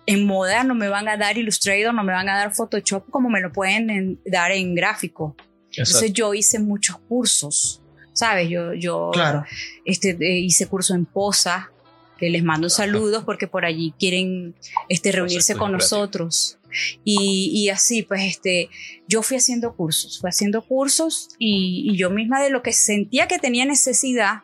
[0.07, 3.29] en moda no me van a dar Illustrator, no me van a dar Photoshop como
[3.29, 5.37] me lo pueden en- dar en gráfico.
[5.71, 6.13] Entonces Exacto.
[6.15, 7.81] yo hice muchos cursos,
[8.13, 8.49] ¿sabes?
[8.49, 9.45] Yo, yo Claro.
[9.85, 11.71] este, eh, hice curso en posa,
[12.19, 14.55] que les mando saludos porque por allí quieren
[14.89, 16.59] este, reunirse con nosotros.
[17.05, 18.71] Y, y, así, pues, este,
[19.09, 23.29] yo fui haciendo cursos, fui haciendo cursos y, y, yo misma de lo que sentía
[23.29, 24.43] que tenía necesidad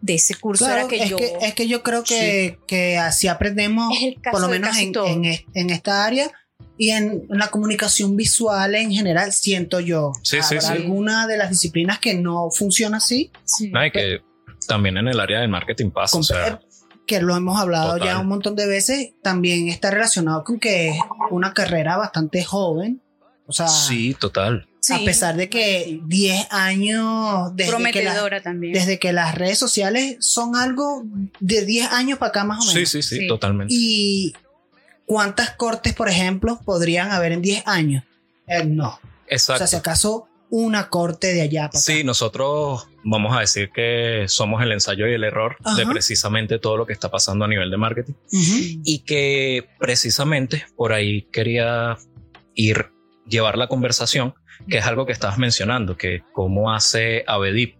[0.00, 1.16] de ese curso claro, era que es yo...
[1.16, 2.64] Que, es que yo creo que, sí.
[2.66, 3.96] que así aprendemos,
[4.30, 6.30] por lo menos en, en, en, esta área
[6.78, 10.12] y en, la comunicación visual en general, siento yo.
[10.22, 10.72] Sí, Habrá sí, sí.
[10.72, 13.30] alguna de las disciplinas que no funciona así.
[13.44, 13.70] Sí.
[13.70, 14.20] No, y que
[14.66, 16.18] también en el área del marketing pasa.
[16.18, 16.60] O sea,
[17.06, 18.08] que lo hemos hablado Total.
[18.08, 20.96] ya un montón de veces, también está relacionado con que es
[21.30, 23.00] una carrera bastante joven.
[23.46, 24.66] O sea, sí, total.
[24.92, 28.72] a pesar de que 10 años desde prometedora que, la, también.
[28.72, 31.04] desde que las redes sociales son algo
[31.40, 32.74] de 10 años para acá más o menos.
[32.90, 33.28] Sí, sí, sí, Sí.
[33.28, 33.72] totalmente.
[33.76, 34.34] Y
[35.04, 38.02] cuántas cortes, por ejemplo, podrían haber en 10 años?
[38.48, 38.88] Eh, no.
[38.88, 39.58] O Exacto.
[39.58, 41.78] sea, si acaso una corte de allá para acá.
[41.78, 45.90] Sí, nosotros vamos a decir que somos el ensayo y el error de Ajá.
[45.92, 48.80] precisamente todo lo que está pasando a nivel de marketing Ujú.
[48.84, 51.96] y que precisamente por ahí quería
[52.54, 52.90] ir
[53.28, 54.34] llevar la conversación,
[54.68, 57.76] que es algo que estabas mencionando, que cómo hace Avedip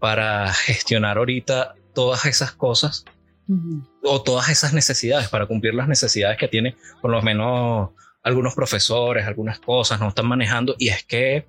[0.00, 3.04] para gestionar ahorita todas esas cosas
[3.48, 3.82] Ujú.
[4.02, 7.90] o todas esas necesidades para cumplir las necesidades que tiene por lo menos
[8.22, 11.46] algunos profesores, algunas cosas no están manejando y es que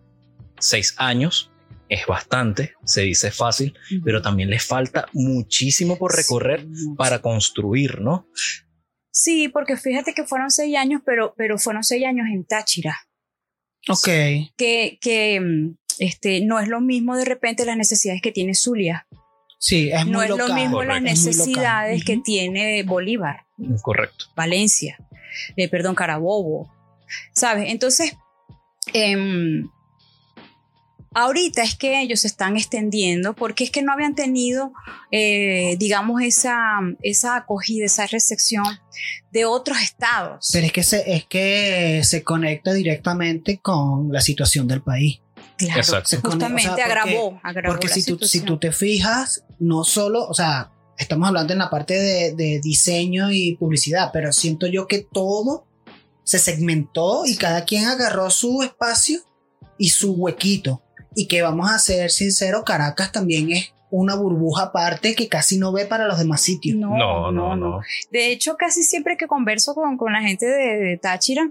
[0.60, 1.52] seis años
[1.90, 6.94] es bastante, se dice fácil, pero también les falta muchísimo por recorrer Sí.
[6.98, 8.28] para construir, ¿no?
[9.12, 12.96] Sí, porque fíjate que fueron seis años, pero, pero fueron seis años en Táchira.
[13.88, 14.06] Ok.
[14.56, 19.08] Que, que mm, este, no es lo mismo de repente las necesidades que tiene Zulia.
[19.58, 20.48] Sí, es muy no es local.
[20.50, 20.94] lo mismo Correcto.
[20.94, 23.46] las necesidades que tiene Bolívar,
[23.82, 24.26] Correcto.
[24.36, 24.98] Valencia,
[25.58, 26.72] eh, perdón, Carabobo.
[27.34, 27.66] ¿Sabes?
[27.70, 28.16] Entonces,
[28.94, 29.68] em,
[31.14, 34.74] ahorita es que ellos se están extendiendo porque es que no habían tenido,
[35.12, 36.56] eh, digamos, esa,
[37.02, 38.66] esa acogida, esa recepción
[39.32, 40.50] de otros estados.
[40.54, 45.20] Pero es que, se, es que se conecta directamente con la situación del país.
[45.58, 46.10] Claro, Exacto.
[46.10, 48.72] Se conecta- justamente o sea, porque- agravó, agravó Porque la si tú, si tú te
[48.72, 54.12] fijas, no solo, o sea, estamos hablando en la parte de, de diseño y publicidad,
[54.14, 55.66] pero siento yo que todo
[56.24, 59.20] se segmentó y cada quien agarró su espacio
[59.78, 60.82] y su huequito.
[61.20, 65.72] Y que vamos a ser sinceros, Caracas también es una burbuja aparte que casi no
[65.74, 66.78] ve para los demás sitios.
[66.78, 67.82] No, No, no, no.
[68.12, 71.50] De hecho, casi siempre que converso con, con la gente de, de Táchira,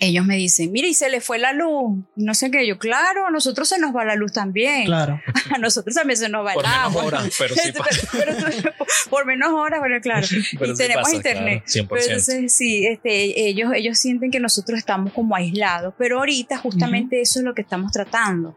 [0.00, 1.98] ellos me dicen, mira, y se le fue la luz.
[2.14, 4.84] No sé qué, yo, claro, a nosotros se nos va la luz también.
[4.86, 5.20] Claro.
[5.52, 7.04] A nosotros también se nos va Por el menos agua.
[7.04, 8.08] horas, pero sí pasa.
[8.12, 8.72] Pero- pero-
[9.10, 10.26] por menos horas, pero claro.
[10.56, 11.64] Pero y sí tenemos pasa, internet.
[11.66, 11.88] claro, 100%.
[11.90, 17.20] Pero entonces sí, este, ellos, ellos sienten que nosotros estamos como aislados, pero ahorita justamente
[17.20, 18.56] eso es lo que estamos tratando,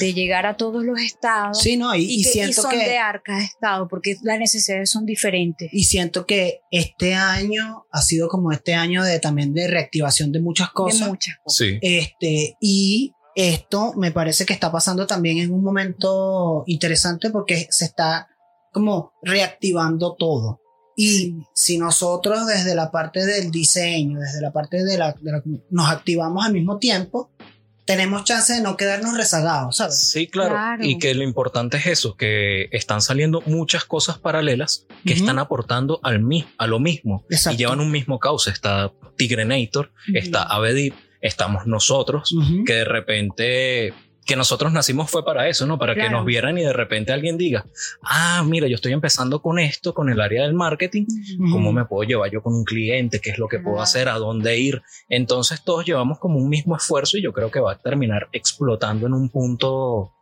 [0.00, 2.70] de llegar a todos los estados Sí, no, y, y, y que, y siento son
[2.72, 2.78] que...
[2.78, 5.68] de cada estado, porque las necesidades son diferentes.
[5.72, 10.40] Y siento que este año ha sido como este año de también de reactivación de
[10.40, 11.08] muchas de cosas.
[11.08, 11.56] muchas cosas.
[11.56, 17.66] Sí, Este, y esto me parece que está pasando también en un momento interesante porque
[17.70, 18.28] se está
[18.72, 20.60] como reactivando todo.
[20.94, 21.36] Y Sí.
[21.54, 25.90] si nosotros desde la parte del diseño, desde la parte de la, de la- nos
[25.90, 27.30] activamos al mismo tiempo,
[27.84, 30.08] tenemos chance de no quedarnos rezagados, ¿sabes?
[30.10, 30.50] sí, claro.
[30.50, 30.84] Claro.
[30.84, 35.98] Y que lo importante es eso, que están saliendo muchas cosas paralelas que están aportando
[36.02, 37.54] al mi- a lo mismo Exacto.
[37.54, 38.50] y llevan un mismo cauce.
[38.50, 42.34] Está Tigrenator, está Avedip, estamos nosotros,
[42.66, 45.78] que de repente que nosotros nacimos fue para eso, ¿no?
[45.78, 47.66] Para que nos vieran y de repente alguien diga,
[48.02, 51.06] ah, mira, yo estoy empezando con esto, con el área del marketing.
[51.50, 53.20] ¿cómo me puedo llevar yo con un cliente?
[53.20, 54.08] ¿Qué es lo que puedo hacer?
[54.08, 54.82] ¿A dónde ir?
[55.08, 59.06] Entonces todos llevamos como un mismo esfuerzo y yo creo que va a terminar explotando
[59.06, 60.12] en un punto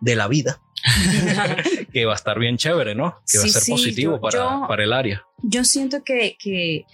[0.00, 0.60] de la vida
[1.92, 3.16] que va a estar bien chévere, ¿no?
[3.30, 5.24] Que va Sí, a ser sí, positivo yo- para, yo- para el área.
[5.42, 6.84] Yo siento que, que,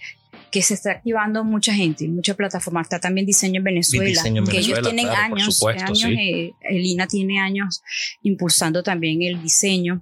[0.55, 2.81] que se está activando mucha gente, mucha plataforma.
[2.81, 5.83] Está también diseño en Venezuela, Diseño en que Venezuela, ellos tienen claro, por años, supuesto,
[5.83, 6.17] años sí.
[6.17, 7.83] eh, Elina tiene años
[8.21, 10.01] impulsando también el diseño.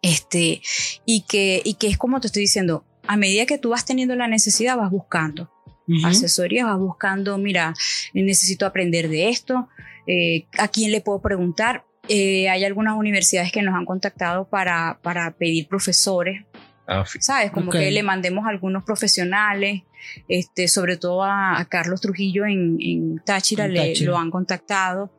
[0.00, 0.62] Este,
[1.04, 4.16] y que, y que es como te estoy diciendo, a medida que tú vas teniendo
[4.16, 5.52] la necesidad, vas buscando
[5.88, 6.06] Ujú.
[6.06, 7.74] asesorías, vas buscando, mira,
[8.14, 9.68] necesito aprender de esto,
[10.06, 11.84] eh, a quién le puedo preguntar.
[12.08, 16.46] Eh, hay algunas universidades que nos han contactado para, para pedir profesores,
[16.88, 17.50] Ah, ¿sabes?
[17.50, 17.76] Como Ok.
[17.78, 19.82] que le mandemos a algunos profesionales,
[20.28, 24.10] este, sobre todo a, a Carlos Trujillo en, en Táchira, En le, Táchira.
[24.12, 25.10] lo han contactado.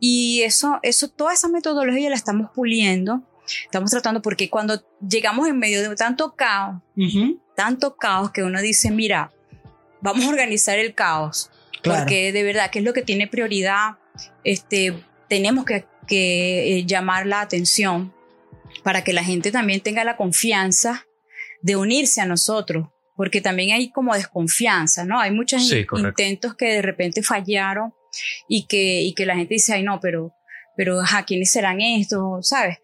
[0.00, 3.22] Y eso, eso, toda esa metodología la estamos puliendo,
[3.64, 7.40] estamos tratando, porque cuando llegamos en medio de tanto caos, Ujú.
[7.54, 9.30] tanto caos que uno dice, mira,
[10.00, 11.50] vamos a organizar el caos,
[11.82, 12.00] Claro.
[12.00, 13.98] porque de verdad que es lo que tiene prioridad,
[14.42, 14.92] este,
[15.28, 18.12] tenemos que, que, eh, llamar la atención
[18.82, 21.06] para que la gente también tenga la confianza
[21.62, 25.20] de unirse a nosotros, porque también hay como desconfianza, ¿no?
[25.20, 27.94] Hay muchos Sí, intentos que de repente fallaron
[28.48, 30.34] y que, y que la gente dice, ay no, pero,
[30.76, 32.48] pero, ajá, ¿quiénes serán estos?
[32.48, 32.78] ¿Sabes?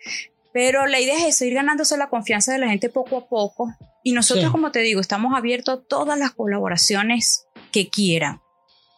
[0.52, 3.68] Pero la idea es eso, ir ganándose la confianza de la gente poco a poco.
[4.02, 4.50] Y nosotros, Sí.
[4.52, 8.40] como te digo, estamos abiertos a todas las colaboraciones que quieran.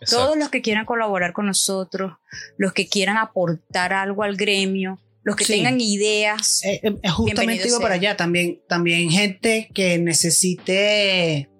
[0.00, 0.24] Exacto.
[0.24, 2.12] Todos los que quieran colaborar con nosotros,
[2.56, 5.54] los que quieran aportar algo al gremio, los que Sí.
[5.54, 6.62] tengan ideas.
[6.64, 11.50] Eh, eh, justamente Bienvenido iba para allá también, también gente que necesite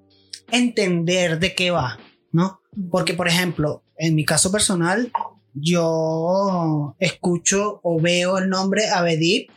[0.50, 1.98] entender de qué va,
[2.32, 2.60] ¿no?
[2.90, 5.12] Porque, por ejemplo, en mi caso personal,
[5.54, 9.50] yo escucho o veo el nombre Abedip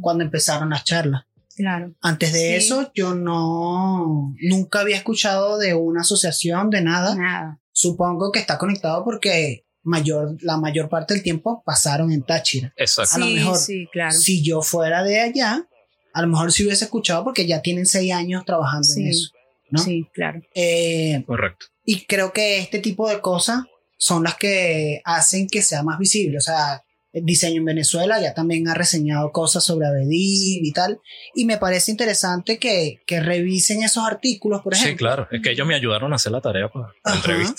[0.00, 1.22] cuando empezaron las charlas.
[1.56, 1.94] Claro.
[2.00, 2.54] Antes de Sí.
[2.54, 7.14] eso, yo no, nunca había escuchado de una asociación, de nada.
[7.14, 7.60] Nada.
[7.70, 12.72] Supongo que está conectado porque mayor, la mayor parte del tiempo pasaron en Táchira.
[12.76, 13.14] Exacto.
[13.14, 14.12] A lo sí, mejor, sí, claro.
[14.12, 15.66] Si yo fuera de allá,
[16.12, 19.30] a lo mejor sí hubiese escuchado porque ya tienen seis años trabajando en eso.
[19.70, 19.80] ¿no?
[19.82, 20.40] Sí, claro.
[20.54, 21.66] Eh, Correcto.
[21.84, 23.64] y creo que este tipo de cosas
[23.96, 26.38] son las que hacen que sea más visible.
[26.38, 26.83] O sea,
[27.22, 31.00] diseño en Venezuela ya también ha reseñado cosas sobre Abedín y tal.
[31.34, 34.92] Y me parece interesante que, que revisen esos artículos, por ejemplo.
[34.92, 35.28] Sí, claro.
[35.30, 37.54] Es que ellos me ayudaron a hacer la tarea para la entrevista.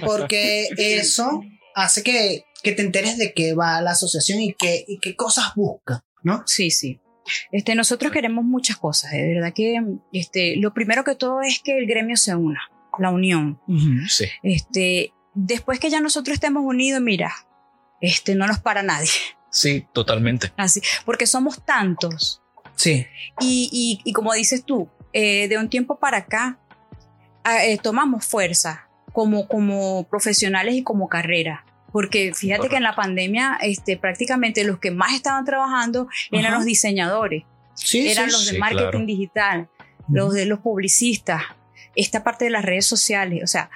[0.04, 1.42] Porque eso
[1.74, 5.54] hace que, que te enteres de qué va la asociación y qué, y qué cosas
[5.54, 6.42] busca, ¿no?
[6.46, 7.00] Sí, sí.
[7.52, 9.80] Este, nosotros queremos muchas cosas, de verdad que
[10.12, 12.62] este, lo primero que todo es que el gremio se una,
[12.98, 13.60] la unión.
[14.08, 14.24] Sí.
[14.42, 17.32] Este, después que ya nosotros estemos unidos, mira,
[18.00, 19.10] este, no nos para nadie,
[19.50, 20.52] Sí, totalmente.
[20.56, 22.42] así, porque somos tantos.
[22.76, 23.06] Sí.
[23.40, 26.58] Y, y, y como dices tú, eh, de un tiempo para acá
[27.44, 31.64] ah, eh, tomamos fuerza como, como profesionales y como carrera.
[31.90, 36.56] Porque fíjate que en la pandemia este, prácticamente los que más estaban trabajando eran Ajá.
[36.56, 37.44] los diseñadores,
[37.74, 39.06] Sí, eran sí, los de sí, marketing claro.
[39.06, 39.68] digital,
[40.08, 41.42] los de los publicistas,
[41.96, 43.42] esta parte de las redes sociales.
[43.42, 43.70] O sea,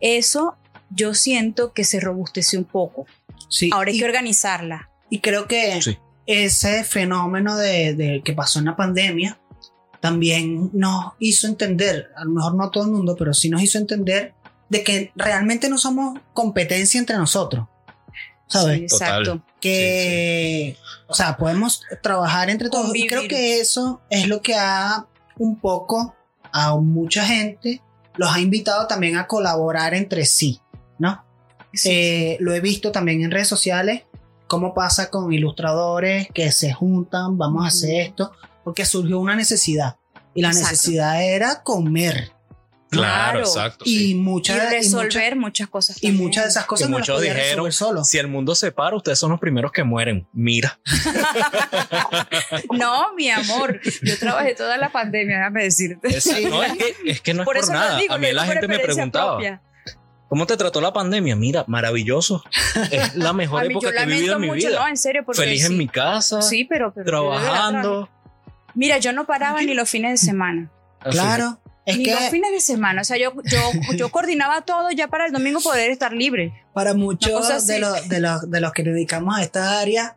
[0.00, 0.56] eso
[0.90, 3.06] yo siento que se robusteció un poco.
[3.48, 3.70] Sí.
[3.72, 4.90] Ahora hay y, que organizarla.
[5.10, 5.98] y creo que Sí.
[6.26, 9.38] ese fenómeno de, de que pasó en la pandemia
[10.00, 13.78] también nos hizo entender, a lo mejor no todo el mundo, pero sí nos hizo
[13.78, 14.34] entender
[14.68, 17.66] de que realmente no somos competencia entre nosotros.
[18.46, 18.78] ¿Sabes?
[18.80, 19.22] Sí, Total.
[19.22, 19.42] exacto.
[19.60, 20.76] que,
[21.06, 22.94] o sea, podemos trabajar entre todos.
[22.94, 26.14] Y creo que eso es lo que ha un poco
[26.52, 27.82] a mucha gente
[28.16, 30.60] los ha invitado también a colaborar entre sí.
[31.72, 34.02] Sí, Eh, lo he visto también en redes sociales,
[34.46, 38.32] cómo pasa con ilustradores que se juntan, vamos a hacer esto,
[38.64, 39.96] porque surgió una necesidad.
[40.34, 40.70] Y la Exacto.
[40.72, 42.32] necesidad era comer.
[42.90, 43.38] Claro, Claro.
[43.40, 43.84] exacto.
[43.86, 44.10] Y sí.
[44.12, 45.96] y muchas y resolver muchas- muchas cosas.
[45.98, 46.24] y también.
[46.24, 48.02] muchas de esas cosas Y no las muchos podía dijeron, solo.
[48.04, 50.26] Si el mundo se para, ustedes son los primeros que mueren.
[50.32, 50.80] Mira.
[52.72, 56.08] No, mi amor, yo trabajé toda la pandemia, déjame decirte.
[56.08, 57.98] Es, no, es que, es que no es por por, eso nada.
[57.98, 59.62] digo, a mí la gente me preguntaba, propia.
[60.28, 61.34] ¿Cómo te trató la pandemia?
[61.36, 62.42] Mira, maravilloso.
[62.90, 64.80] Es la mejor mí época yo que he vivido en mi mucho, vida.
[64.80, 68.08] no, en serio, porque Feliz sí, en mi casa, Sí, pero, de trabajando.
[68.74, 70.70] Mira, yo no paraba ni los fines de semana.
[71.10, 73.00] Claro, es ni que los fines de semana.
[73.00, 73.58] O sea, yo, yo,
[73.96, 76.52] yo coordinaba todo ya para el domingo poder estar libre.
[76.74, 80.16] para muchos de los, de, los, de los que nos dedicamos a esta área,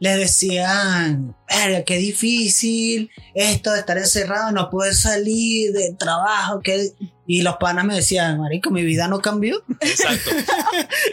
[0.00, 6.60] les decían, "Verga, qué difícil esto de estar encerrado, no poder salir del trabajo.
[6.60, 6.92] Que...
[7.32, 9.62] Y los panas me decían, marico, mi vida no cambió.
[9.80, 10.30] Exacto.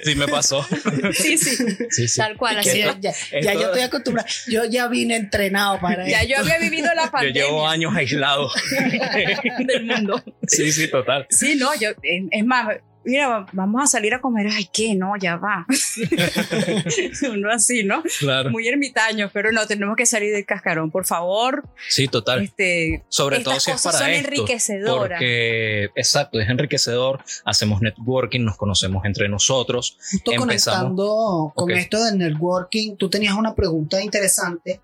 [0.03, 0.65] Sí, me pasó.
[1.13, 1.55] Sí, sí,
[1.91, 2.17] Sí, sí.
[2.19, 2.57] tal cual.
[2.57, 4.27] Así ya, ya- ya yo estoy acostumbrado.
[4.47, 6.29] Yo ya vine entrenado para Ya esto.
[6.33, 8.49] yo había vivido la Yo pandemia llevo años aislado.
[9.67, 10.23] del mundo.
[10.47, 11.27] Sí, sí, total.
[11.29, 12.67] Sí, no, yo, es más,
[13.07, 14.47] mira, vamos a salir a comer.
[14.51, 14.93] Ay, ¿qué?
[14.95, 15.65] No, ya va.
[17.33, 18.03] Uno así, ¿no?
[18.19, 18.49] Claro.
[18.51, 21.63] Muy ermitaño, pero no, tenemos que salir del cascarón, por favor.
[21.89, 22.43] Sí, total.
[22.43, 24.27] Este, Sobre todo estas si es cosas para son esto.
[24.27, 25.17] enriquecedoras.
[25.19, 27.23] Porque, exacto, es enriquecedor.
[27.45, 29.97] Hacemos networking, nos conocemos entre nosotros.
[30.11, 30.45] Justo Empezamos.
[30.79, 31.77] conectando con Ok.
[31.77, 34.81] esto del networking, tú tenías una pregunta interesante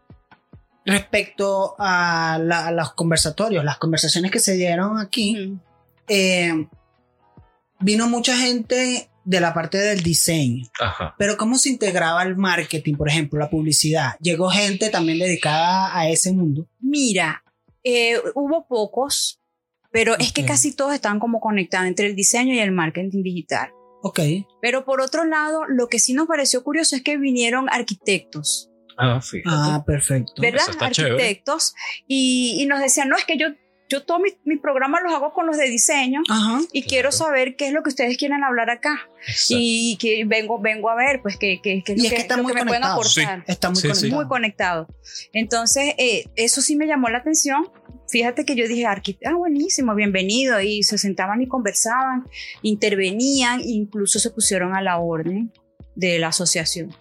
[0.86, 5.58] respecto a, la- a los conversatorios, las conversaciones que se dieron aquí.
[6.08, 6.68] Eh,
[7.84, 11.16] vino mucha gente de la parte del diseño, Ajá.
[11.18, 14.16] pero ¿cómo se integraba el marketing, por ejemplo, la publicidad?
[14.20, 16.68] Llegó gente también dedicada a ese mundo.
[16.82, 17.44] Mira,
[17.84, 19.40] eh, hubo pocos,
[19.92, 23.70] pero es que casi todos están como conectados entre el diseño y el marketing digital.
[24.02, 24.20] Ok.
[24.62, 29.20] Pero por otro lado, lo que sí nos pareció curioso es que vinieron arquitectos, Ah,
[29.22, 29.50] fíjate.
[29.50, 30.34] Ah, perfecto.
[30.40, 30.66] ¿verdad?
[30.80, 31.74] Arquitectos.
[32.08, 33.48] Y, y nos decían, no, es que yo,
[33.90, 36.60] yo todos mis, mis programas los hago con los de diseño Ajá.
[36.72, 36.90] y Claro.
[36.90, 39.02] quiero saber qué es lo que ustedes quieren hablar acá.
[39.28, 39.56] Exacto.
[39.60, 42.16] Y que vengo, vengo a ver, pues, qué qué- qué es Y lo es que,
[42.16, 43.44] que están lo muy que me pueden aportar.
[43.48, 43.90] Está muy Sí, sí.
[43.94, 44.16] conectado.
[44.22, 44.88] muy conectado.
[45.34, 47.70] Entonces, eh, eso sí me llamó la atención.
[48.10, 50.60] fíjate que yo dije, arquitecto, ah, buenísimo, bienvenido.
[50.62, 52.26] Y se sentaban y conversaban,
[52.62, 55.52] intervenían, incluso se pusieron a la orden
[55.96, 56.96] de la asociación.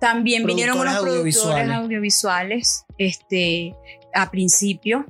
[0.00, 3.74] También vinieron unos productores audiovisuales este,
[4.14, 5.06] a principio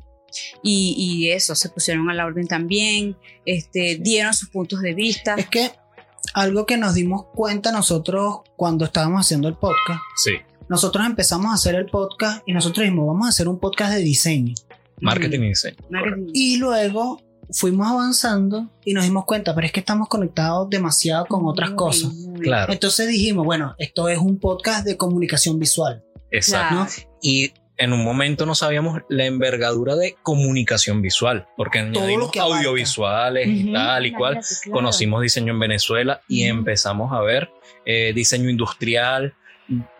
[0.62, 5.34] y, y, eso, se pusieron a la orden también, este, dieron sus puntos de vista.
[5.36, 5.70] Es que
[6.34, 10.00] algo que nos dimos cuenta nosotros cuando estábamos haciendo el podcast.
[10.16, 10.32] Sí.
[10.68, 14.00] Nosotros empezamos a hacer el podcast y nosotros dijimos, vamos a hacer un podcast de
[14.00, 14.54] diseño.
[15.00, 15.76] Marketing y diseño.
[16.34, 21.46] Y luego fuimos avanzando y nos dimos cuenta, pero es que estamos conectados demasiado con
[21.46, 22.12] otras cosas.
[22.40, 22.72] Claro.
[22.72, 26.04] Entonces dijimos, bueno, esto es un podcast de comunicación visual.
[26.30, 26.92] Exacto.
[27.22, 33.72] Y en un momento no sabíamos la envergadura de comunicación visual, porque añadimos audiovisuales y
[33.72, 34.40] tal y cual.
[34.70, 37.50] Conocimos diseño en Venezuela y empezamos a ver
[37.86, 39.34] eh, diseño industrial,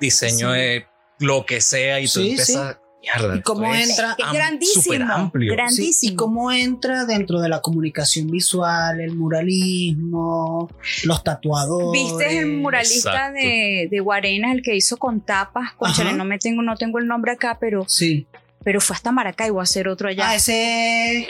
[0.00, 0.86] diseño de
[1.20, 5.52] lo que sea y tú empiezas y cómo entra es, grandísimo, amplio.
[5.52, 6.12] grandísimo.
[6.12, 10.68] y cómo entra dentro de la comunicación visual, el muralismo,
[11.04, 12.02] los tatuadores.
[12.02, 15.74] ¿Viste el muralista de, de Guarena, el que hizo con tapas?
[15.74, 18.26] Conchale, no me tengo, no tengo el nombre acá, pero sí.
[18.64, 20.30] Pero fue hasta Maracaibo a hacer otro allá.
[20.30, 21.28] Ah, ese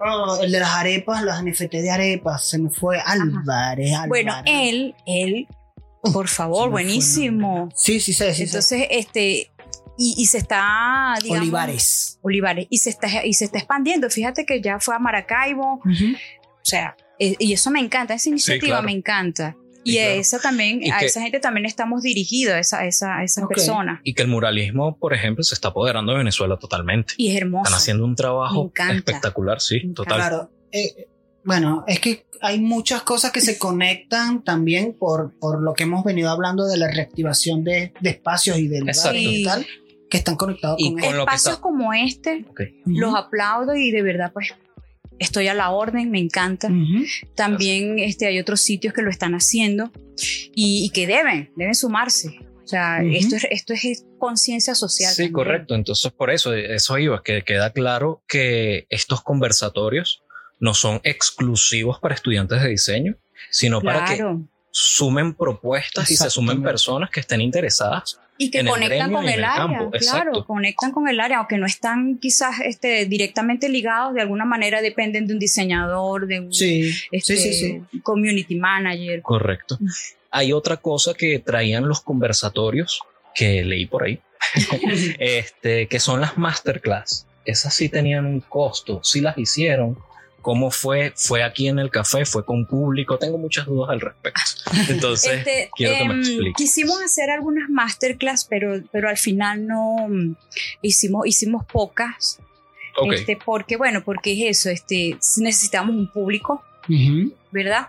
[0.00, 4.08] oh, el de las arepas, los NFT de arepas, se me fue Álvarez, Álvarez.
[4.08, 5.46] Bueno, él, él,
[6.12, 7.68] por favor, buenísimo.
[7.74, 8.42] Sí, sí, sí, sí.
[8.42, 9.50] Entonces, este,
[9.96, 12.18] y, se está digamos, Olivares.
[12.22, 12.66] Olivares.
[12.70, 14.10] Y se está y se está expandiendo.
[14.10, 15.80] Fíjate que ya fue a Maracaibo.
[15.84, 19.56] O sea eh, y eso me encanta esa iniciativa me encanta.
[19.86, 24.00] Y, esa también, a esa gente también estamos dirigidos, a esa, esa, esa persona.
[24.02, 27.12] Y que el muralismo, por ejemplo, se está apoderando de Venezuela totalmente.
[27.18, 27.64] Y es hermoso.
[27.64, 30.16] Están haciendo un trabajo espectacular, sí, total.
[30.16, 30.50] Claro.
[30.72, 31.06] Eh,
[31.44, 36.02] bueno, es que hay muchas cosas que se conectan también por, por lo que hemos
[36.02, 39.66] venido hablando de la reactivación de, de espacios y de lugares y tal
[40.14, 42.44] que están conectados con, espacios como este.
[42.86, 44.54] Los aplaudo y de verdad pues
[45.18, 46.70] estoy a la orden, me encanta.
[47.34, 49.90] También este, hay otros sitios que lo están haciendo
[50.54, 52.38] y, que deben, deben sumarse.
[52.62, 55.12] O sea, esto, es, esto es conciencia social.
[55.12, 55.74] Sí, correcto.
[55.74, 60.22] Entonces, por eso, eso iba, que queda claro que estos conversatorios
[60.60, 63.16] no son exclusivos para estudiantes de diseño,
[63.50, 64.24] sino para que
[64.70, 69.90] sumen propuestas y se sumen personas que estén interesadas y que conectan con el, área,
[69.98, 74.82] claro, conectan con el área, aunque no están quizás este, directamente ligados, de alguna manera
[74.82, 79.22] dependen de un diseñador, de un este, community manager.
[79.22, 79.78] Correcto.
[79.80, 79.86] Mm.
[80.30, 83.02] Hay otra cosa que traían los conversatorios
[83.34, 84.20] que leí por ahí,
[85.18, 87.26] este, que son las masterclass.
[87.44, 89.98] Esas sí tenían un costo, sí las hicieron,
[90.44, 91.14] ¿Cómo fue?
[91.16, 92.26] ¿Fue aquí en el café?
[92.26, 93.16] ¿Fue con público?
[93.16, 94.42] Tengo muchas dudas al respecto.
[94.90, 96.54] Entonces, este, quiero que me em, expliques.
[96.58, 100.36] Quisimos hacer algunas masterclass, pero, pero al final no mm,
[100.82, 102.40] hicimos, hicimos pocas.
[103.10, 106.62] Este, porque, bueno, porque es eso, este, necesitamos un público,
[107.50, 107.88] ¿verdad?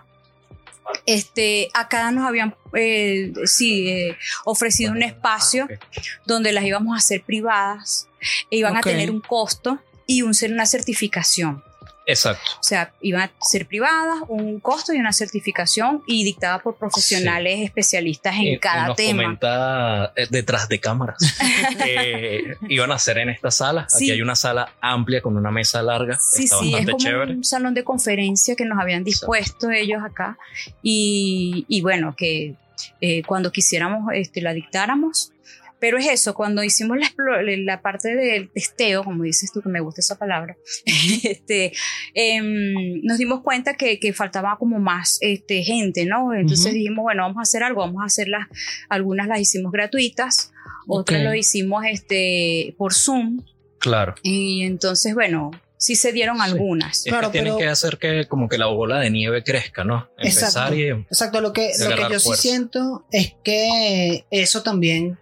[1.04, 6.98] Este, acá nos habían eh, sí, eh, ofrecido un espacio ah, donde las íbamos a
[6.98, 8.08] hacer privadas
[8.50, 11.62] e iban a tener un costo y un, una certificación.
[12.06, 12.52] Exacto.
[12.60, 17.60] O sea, iban a ser privadas, un costo y una certificación y dictada por profesionales
[17.64, 19.22] especialistas en cada y nos tema.
[19.24, 21.18] Comenta eh, detrás de cámaras
[22.68, 23.86] iban a ser en esta sala.
[23.92, 26.16] Aquí hay una sala amplia con una mesa larga.
[26.20, 30.38] Sí, Está sí, es como un salón de conferencia que nos habían dispuesto ellos acá
[30.82, 32.54] y, y bueno, que
[33.00, 35.32] eh, cuando quisiéramos este, la dictáramos,
[35.78, 37.10] pero es eso, cuando hicimos la,
[37.42, 40.56] la parte del testeo, como dices tú, que me gusta esa palabra,
[41.24, 41.72] este,
[42.14, 46.32] em, nos dimos cuenta que, que, faltaba como más este, gente, ¿no?
[46.32, 48.46] Entonces dijimos, bueno, vamos a hacer algo, vamos a hacerlas,
[48.88, 50.52] algunas las hicimos gratuitas,
[50.86, 53.42] otras lo hicimos este, por Zoom.
[53.78, 54.14] Claro.
[54.22, 57.02] Y entonces, bueno, sí se dieron algunas.
[57.02, 60.08] claro, que tienen que hacer que como que la bola de nieve crezca, ¿no?
[60.16, 61.40] Empezar exacto, y exacto.
[61.40, 65.18] Lo que, lo que yo sí siento es que eso también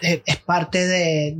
[0.00, 1.34] es parte de,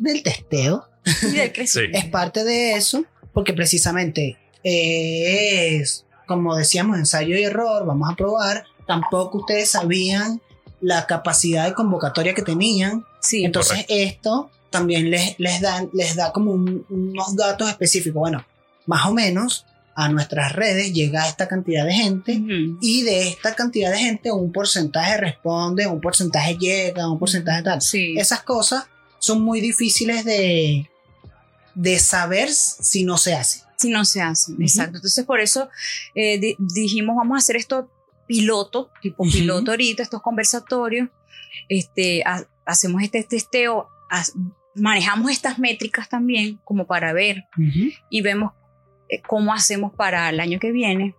[0.00, 0.88] del testeo.
[1.54, 8.16] Es parte de eso, porque precisamente eh, es, como decíamos, ensayo y error, vamos a
[8.16, 8.64] probar.
[8.88, 10.40] Tampoco ustedes sabían
[10.80, 13.04] la capacidad de convocatoria que tenían.
[13.20, 18.18] Sí, Entonces esto también les, les, dan, les da como unos datos específicos.
[18.18, 18.44] Bueno,
[18.86, 19.64] más o menos
[19.96, 22.38] a nuestras redes llega esta cantidad de gente
[22.82, 27.80] y de esta cantidad de gente un porcentaje responde, un porcentaje llega, un porcentaje tal.
[27.92, 28.84] Esas cosas
[29.18, 30.90] son muy difíciles de,
[31.74, 33.62] de saber si no se hace.
[33.76, 34.98] Si no se hace, exacto.
[34.98, 35.70] Entonces por eso
[36.14, 37.90] eh, dijimos vamos a hacer esto
[38.26, 41.08] piloto, tipo piloto ahorita, estos conversatorios,
[41.70, 42.22] este,
[42.66, 43.88] hacemos este testeo,
[44.74, 47.44] manejamos estas métricas también como para ver
[48.10, 48.52] y vemos
[49.26, 51.14] cómo hacemos para el año que viene.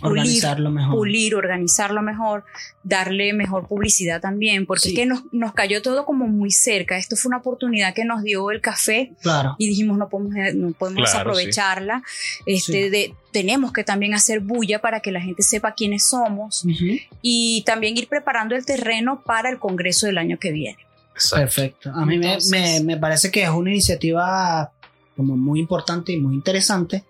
[0.00, 0.96] Pulir, Organizarlo mejor.
[0.96, 2.44] pulir, organizarlo mejor,
[2.82, 4.88] darle mejor publicidad también, porque Sí.
[4.88, 6.96] es que nos, nos cayó todo como muy cerca.
[6.96, 9.54] Esto fue una oportunidad que nos dio el café Claro.
[9.58, 12.02] y dijimos no podemos, eh, no podemos Claro, aprovecharla.
[12.46, 12.88] Este, Sí.
[12.88, 16.96] de, tenemos que también hacer bulla para que la gente sepa quiénes somos Ujú.
[17.20, 20.78] y también ir preparando el terreno para el Congreso del año que viene.
[21.12, 21.36] Exacto.
[21.44, 21.90] Perfecto.
[21.94, 24.72] A mí me, Entonces- me- me parece que es una iniciativa
[25.18, 27.04] como muy importante y muy interesante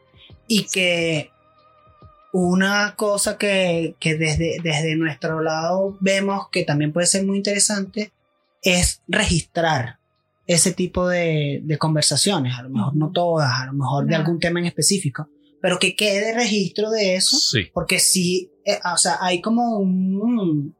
[0.52, 1.30] y que
[2.32, 8.12] una cosa que, que desde, desde nuestro lado vemos que también puede ser muy interesante
[8.62, 9.98] es registrar
[10.46, 14.38] ese tipo de, de conversaciones, a lo mejor no todas, a lo mejor de algún
[14.38, 15.28] tema en específico,
[15.62, 17.70] pero que quede registro de eso Sí.
[17.72, 20.74] porque sí, eh, o sea, hay como un...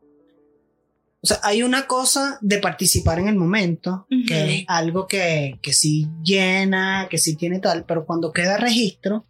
[1.25, 5.73] O sea, hay una cosa de participar en el momento, que es algo que, que
[5.73, 9.25] sí llena, que sí tiene tal, pero cuando queda registro,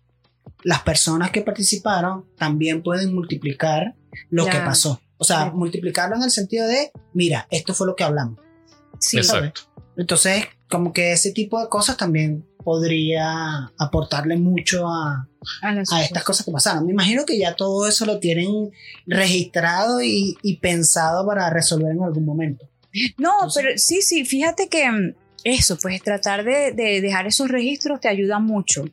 [0.64, 3.94] las personas que participaron también pueden multiplicar
[4.30, 5.00] lo que pasó.
[5.18, 8.38] O sea, multiplicarlo en el sentido de, mira, esto fue lo que hablamos.
[8.98, 9.62] Sí, Exacto.
[9.96, 15.28] Entonces, como que ese tipo de cosas también podría aportarle mucho a,
[15.62, 16.86] a estas cosas que pasaron.
[16.86, 18.70] Me imagino que ya todo eso lo tienen
[19.06, 22.68] registrado y, y pensado para resolver en algún momento.
[23.18, 27.48] No, Entonces- pero sí, sí, fíjate que mm, eso, pues tratar de, de dejar esos
[27.48, 28.84] registros te ayuda mucho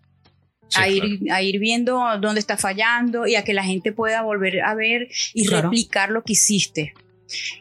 [0.70, 1.08] Sí, a, claro.
[1.08, 4.74] ir, a ir viendo dónde está fallando y a que la gente pueda volver a
[4.76, 5.64] ver y Claro.
[5.70, 6.94] replicar lo que hiciste.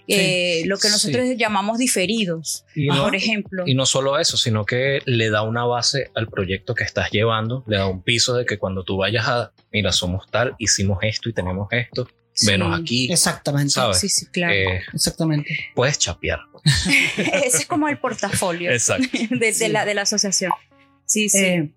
[0.07, 3.65] Eh, lo que nosotros llamamos diferidos, Y no, por ejemplo.
[3.67, 7.65] y no solo eso, sino que le da una base al proyecto que estás llevando,
[7.67, 11.29] le da un piso de que cuando tú vayas a, mira, somos tal, hicimos esto
[11.29, 12.47] y tenemos esto, Sí.
[12.47, 13.71] venos aquí, Exactamente.
[13.73, 13.99] ¿sabes?
[13.99, 14.55] Sí, sí, claro.
[14.55, 15.59] Eh, Exactamente.
[15.75, 16.39] puedes chapear.
[17.45, 19.09] Ese es como el portafolio Exacto.
[19.31, 20.53] de, de la, de la asociación.
[21.05, 21.39] Sí, sí.
[21.45, 21.71] Eh,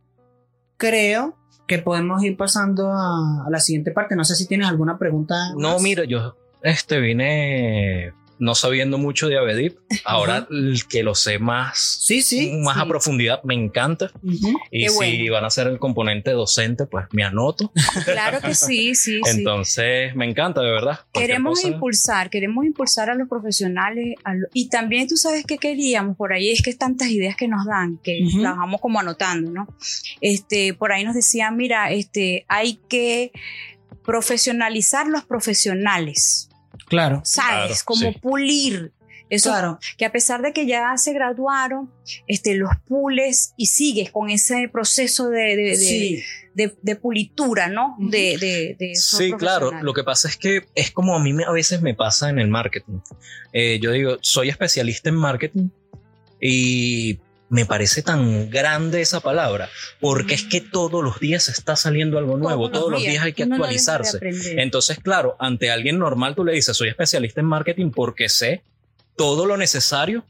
[0.81, 4.15] creo que podemos ir pasando a, a la siguiente parte.
[4.15, 5.53] No sé si tienes alguna pregunta.
[5.55, 5.81] No, más.
[5.83, 9.77] mira, yo este vine no sabiendo mucho de Avedip.
[10.03, 12.51] Ahora el que lo sé más, Sí, sí.
[12.61, 14.11] más a profundidad, me encanta.
[14.71, 15.33] Y Qué si bueno.
[15.33, 17.71] van a ser el componente docente, pues me anoto.
[18.05, 19.29] claro que sí, sí, sí.
[19.37, 20.99] Entonces, me encanta, de verdad.
[21.13, 25.59] Queremos cosa- impulsar, queremos impulsar a los profesionales a lo- y también tú sabes que
[25.59, 28.39] queríamos por ahí es que tantas ideas que nos dan que Ujú.
[28.39, 29.67] las vamos como anotando, ¿no?
[30.19, 33.31] Este, por ahí nos decían, mira, este, hay que
[34.03, 36.49] profesionalizar los profesionales,
[36.91, 37.21] Claro.
[37.25, 37.81] ¿sabes?
[37.81, 38.19] Claro, como sí.
[38.21, 38.91] pulir
[39.29, 39.79] eso Claro.
[39.97, 41.89] que a pesar de que ya se graduaron,
[42.27, 46.23] este, los pules y sigues con ese proceso de, de, de- Sí.
[46.53, 47.95] de- de pulitura, ¿no?
[47.97, 49.71] De, de, de esos Sí, claro.
[49.81, 52.39] Lo que pasa es que es como a mí me- a veces me pasa en
[52.39, 52.99] el marketing.
[53.53, 55.69] Eh, yo digo, soy especialista en marketing
[56.41, 57.19] y
[57.51, 62.37] me parece tan grande esa palabra porque es que todos los días está saliendo algo
[62.37, 64.19] nuevo, todos, los días hay que no actualizarse.
[64.57, 68.63] Entonces, claro, ante alguien normal tú le dices, soy especialista en marketing porque sé
[69.17, 70.23] todo lo necesario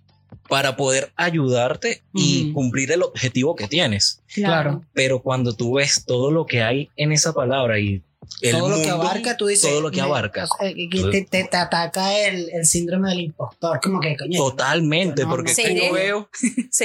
[0.49, 4.23] para poder ayudarte y cumplir el objetivo que tienes.
[4.33, 4.83] claro.
[4.93, 8.01] Pero cuando tú ves todo lo que hay en esa palabra y
[8.41, 9.69] el todo lo que abarca, tú dices.
[9.69, 10.45] todo lo que me- abarca.
[10.45, 13.79] o sea, que te, te- te ataca el, el síndrome del impostor.
[13.81, 14.37] Como que, coño.
[14.37, 15.51] Totalmente, No, porque no.
[15.51, 15.87] es que ¿Seré?
[15.87, 16.29] yo veo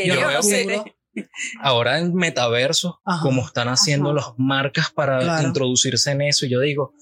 [0.06, 0.16] yo
[0.66, 1.28] veo que-
[1.62, 3.22] ahora en metaverso Ajá.
[3.22, 4.16] como están haciendo Ajá.
[4.16, 5.48] las marcas para Claro.
[5.48, 6.92] introducirse en eso y yo digo,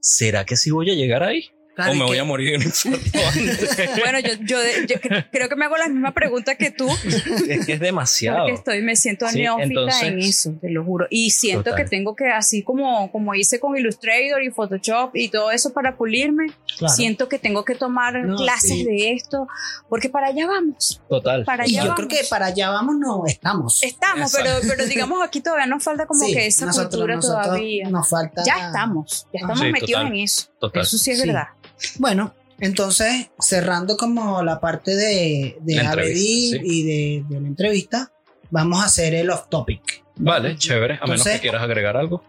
[0.00, 1.50] ¿será que sí voy a llegar ahí?
[1.74, 2.72] Claro, o y me que- voy a morir de un?
[4.00, 4.58] Bueno, yo, yo,
[4.88, 6.88] yo cre- creo que me hago la misma pregunta que tú,
[7.48, 8.38] es que es demasiado.
[8.44, 11.06] porque estoy, me siento Sí, neófita entonces- en eso, te lo juro.
[11.10, 11.76] Y siento Total.
[11.84, 15.96] que tengo que, así como, como hice con Illustrator y Photoshop y todo eso para
[15.96, 16.46] pulirme,
[16.78, 16.94] Claro.
[16.94, 18.84] siento que tengo que tomar No, clases sí.
[18.84, 19.46] de esto,
[19.88, 21.00] porque para allá vamos.
[21.08, 21.44] Total.
[21.44, 22.06] Para Y allá yo vamos.
[22.06, 23.82] creo que para allá vamos, no estamos.
[23.82, 24.68] Estamos, pero, Exacto.
[24.76, 27.88] pero digamos aquí todavía nos falta como Sí, que esa nosotros- cultura nosotros todavía.
[27.88, 28.42] Nos falta.
[28.46, 30.06] Ya estamos, ya estamos metidos total.
[30.06, 30.46] en eso.
[30.66, 30.82] Total.
[30.82, 31.26] Eso sí es Sí.
[31.26, 31.48] verdad.
[31.98, 36.60] Bueno, entonces, cerrando como la parte de, de sí.
[36.62, 38.12] y de, de la entrevista,
[38.50, 40.04] vamos a hacer el off topic.
[40.16, 40.98] Vale, chévere.
[41.02, 42.22] A menos que quieras agregar algo.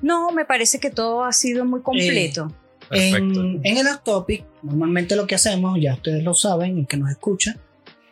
[0.00, 2.52] No, me parece que todo ha sido muy completo.
[2.88, 3.40] Perfecto.
[3.40, 6.96] En, en el off topic, normalmente lo que hacemos, ya ustedes lo saben, el que
[6.96, 7.56] nos escucha,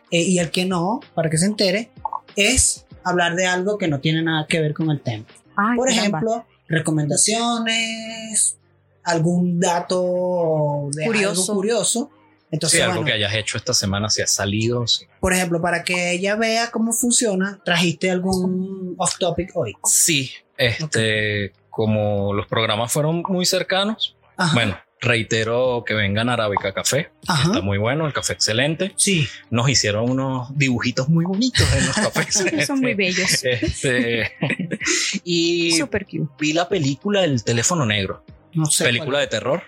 [0.09, 1.91] eh, y el que no, para que se entere,
[2.35, 5.25] es hablar de algo que no tiene nada que ver con el tema.
[5.55, 6.17] Ay, Por caramba.
[6.19, 8.57] ejemplo, recomendaciones,
[9.03, 11.41] algún dato de Curioso.
[11.41, 12.09] algo curioso.
[12.51, 14.85] Entonces, Sí, algo bueno, que hayas hecho esta semana, si has salido.
[14.85, 15.05] sí.
[15.21, 19.73] por ejemplo, para que ella vea cómo funciona, trajiste algún off topic hoy.
[19.85, 24.53] Sí, este, como los programas fueron muy cercanos, Ajá.
[24.53, 27.11] bueno, reitero que vengan a Arábica Café.
[27.25, 27.47] Ajá.
[27.49, 28.91] Está muy bueno, el café excelente.
[28.97, 29.27] Sí.
[29.49, 32.43] Nos hicieron unos dibujitos muy bonitos en los cafés.
[32.67, 33.43] Son muy bellos.
[33.43, 34.33] Este,
[35.23, 36.29] y Super cute.
[36.39, 38.23] vi la película El teléfono negro,
[38.53, 38.83] No sé.
[38.85, 39.63] película de terror.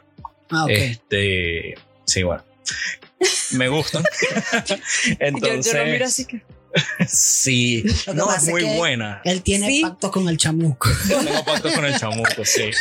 [0.51, 0.69] Ah, ok.
[0.71, 1.75] Este,
[2.05, 2.43] sí, bueno.
[3.51, 4.03] Me gustan.
[5.19, 6.41] Entonces, yo, yo lo miro así que.
[7.07, 7.83] sí,
[8.15, 9.21] no, es muy que- buena.
[9.23, 9.81] Él tiene Sí.
[9.83, 10.89] pacto con el chamuco.
[11.07, 12.71] Tengo pacto con el chamuco, sí.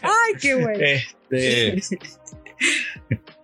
[0.00, 0.78] Ay, qué bueno.
[0.80, 1.80] Este,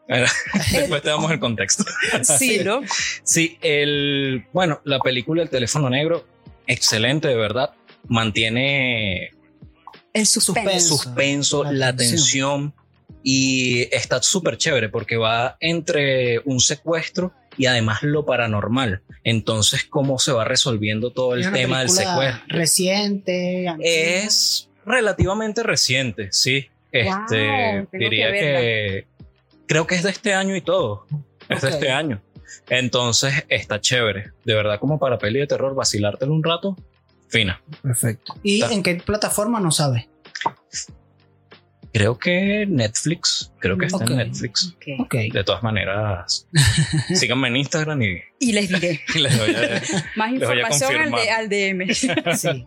[0.09, 0.27] bueno,
[0.73, 1.85] después te damos el contexto.
[2.23, 2.81] Sí, ¿no?
[3.23, 6.27] Sí, el, bueno, la película El teléfono negro,
[6.67, 7.71] excelente, de verdad.
[8.07, 9.33] Mantiene
[10.19, 10.27] El
[10.81, 11.65] suspenso.
[11.65, 12.73] La la, tensión.
[12.73, 12.75] tensión
[13.23, 19.03] y está súper chévere porque va entre un secuestro y además lo paranormal.
[19.25, 22.45] Entonces, cómo se va resolviendo todo el tema del secuestro.
[22.49, 23.69] Reciente.
[23.69, 23.91] antigua.
[23.91, 26.69] Es relativamente reciente, sí.
[26.93, 29.07] Este, Wow, diría que que,
[29.67, 31.07] creo que es de este año y todo.
[31.49, 32.23] Es de este año.
[32.71, 34.33] Entonces está chévere.
[34.45, 36.77] De verdad, como para peli de terror, vacilártelo un rato,
[37.29, 37.61] fina.
[37.83, 38.35] Perfecto.
[38.43, 38.75] ¿Y Está.
[38.75, 40.07] en qué plataforma no sabes?
[41.93, 44.75] Creo que Netflix, creo que está en Netflix.
[44.77, 44.85] Ok.
[45.01, 45.15] Ok.
[45.33, 46.47] De todas maneras,
[47.15, 49.83] síganme en Instagram y, Y les diré y les doy a-
[50.17, 51.95] más Les voy a información al, de- al DM.
[51.95, 52.67] Sí.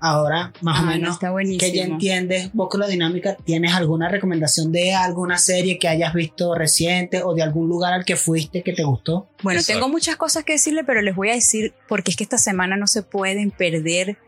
[0.00, 3.74] Ahora, más Ah, o no, menos, está que ya entiendes un poco la dinámica, ¿tienes
[3.74, 8.16] alguna recomendación de alguna serie que hayas visto reciente o de algún lugar al que
[8.16, 9.30] fuiste que te gustó?
[9.42, 9.80] Bueno, Exacto.
[9.80, 12.76] tengo muchas cosas que decirle, pero les voy a decir porque es que esta semana
[12.76, 14.18] no se pueden perder,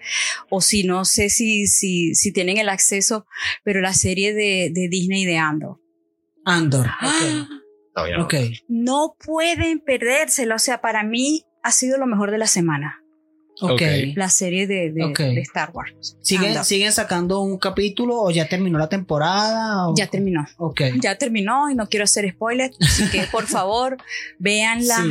[0.49, 3.27] o si no sé si, si, si tienen el acceso,
[3.65, 5.81] pero la serie de, de Disney de Andor.
[6.45, 6.87] Andor.
[7.01, 7.47] ¡Ah!
[7.89, 8.21] Está bien.
[8.21, 8.35] Ok.
[8.35, 8.51] ok.
[8.69, 13.00] No pueden perdérsela, o sea, para mí ha sido lo mejor de la semana,
[13.61, 13.73] Ok.
[13.73, 13.81] Ok.
[14.17, 16.17] la serie de, de- Star Wars.
[16.23, 16.65] ¿Siguen.
[16.65, 19.89] ¿Siguen sacando un capítulo o ya terminó la temporada?
[19.89, 20.47] o- Ya terminó.
[20.59, 20.81] Ok.
[21.03, 23.97] Ya terminó y no quiero hacer spoilers, así que por favor,
[24.39, 24.97] véanla.
[24.97, 25.11] Sí.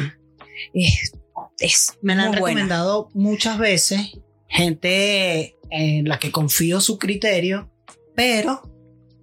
[0.73, 1.11] Es,
[1.59, 2.45] es Me la han buena.
[2.47, 4.11] recomendado muchas veces,
[4.47, 7.71] gente en la que confío su criterio,
[8.15, 8.61] pero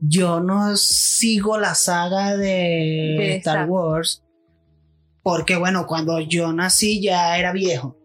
[0.00, 4.22] yo no sigo la saga de, Star- Wars,
[5.22, 7.95] porque bueno, cuando yo nací ya era viejo.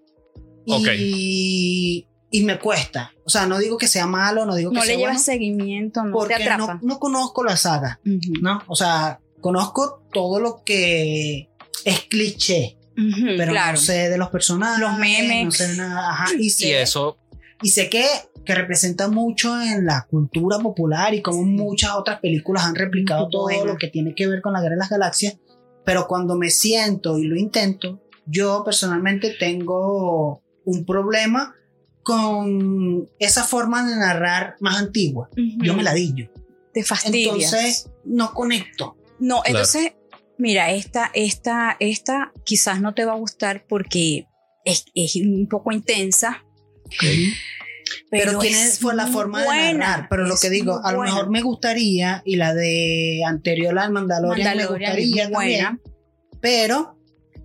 [0.79, 3.11] Y, y me cuesta.
[3.25, 5.23] O sea, no digo que sea malo, no digo que No sea le llevas bueno,
[5.25, 6.75] seguimiento, no te porque atrapa.
[6.75, 8.33] no, no conozco la saga, Ujú.
[8.41, 8.61] ¿no?
[8.67, 11.49] O sea, conozco todo lo que
[11.85, 13.73] es cliché, Ujú, pero claro.
[13.73, 15.45] no sé de los personajes, Los memes.
[15.45, 17.17] no sé nada, ajá, y, Y sé, eso,
[17.61, 18.05] y sé que,
[18.45, 23.65] que representa mucho en la cultura popular y como muchas otras películas han replicado todo
[23.65, 25.37] lo que tiene que ver con la guerra de las galaxias,
[25.85, 31.55] pero cuando me siento y lo intento, yo personalmente tengo un problema
[32.03, 35.29] con esa forma de narrar más antigua.
[35.35, 36.29] Yo me la dillo.
[36.73, 37.53] Te fastidias.
[37.53, 38.97] Entonces, no conecto.
[39.19, 39.43] no, Claro.
[39.45, 39.93] entonces,
[40.37, 44.27] mira, esta, esta, esta quizás no te va a gustar porque
[44.65, 46.43] es, es un poco intensa.
[48.09, 50.07] Pero, Pero, tiene fue la forma de narrar.
[50.09, 51.13] Pero lo que digo, a lo buena.
[51.13, 55.79] mejor me gustaría, y la de anterior al Mandalorian, me Mandalorian es gustaría también, buena.
[56.41, 56.97] pero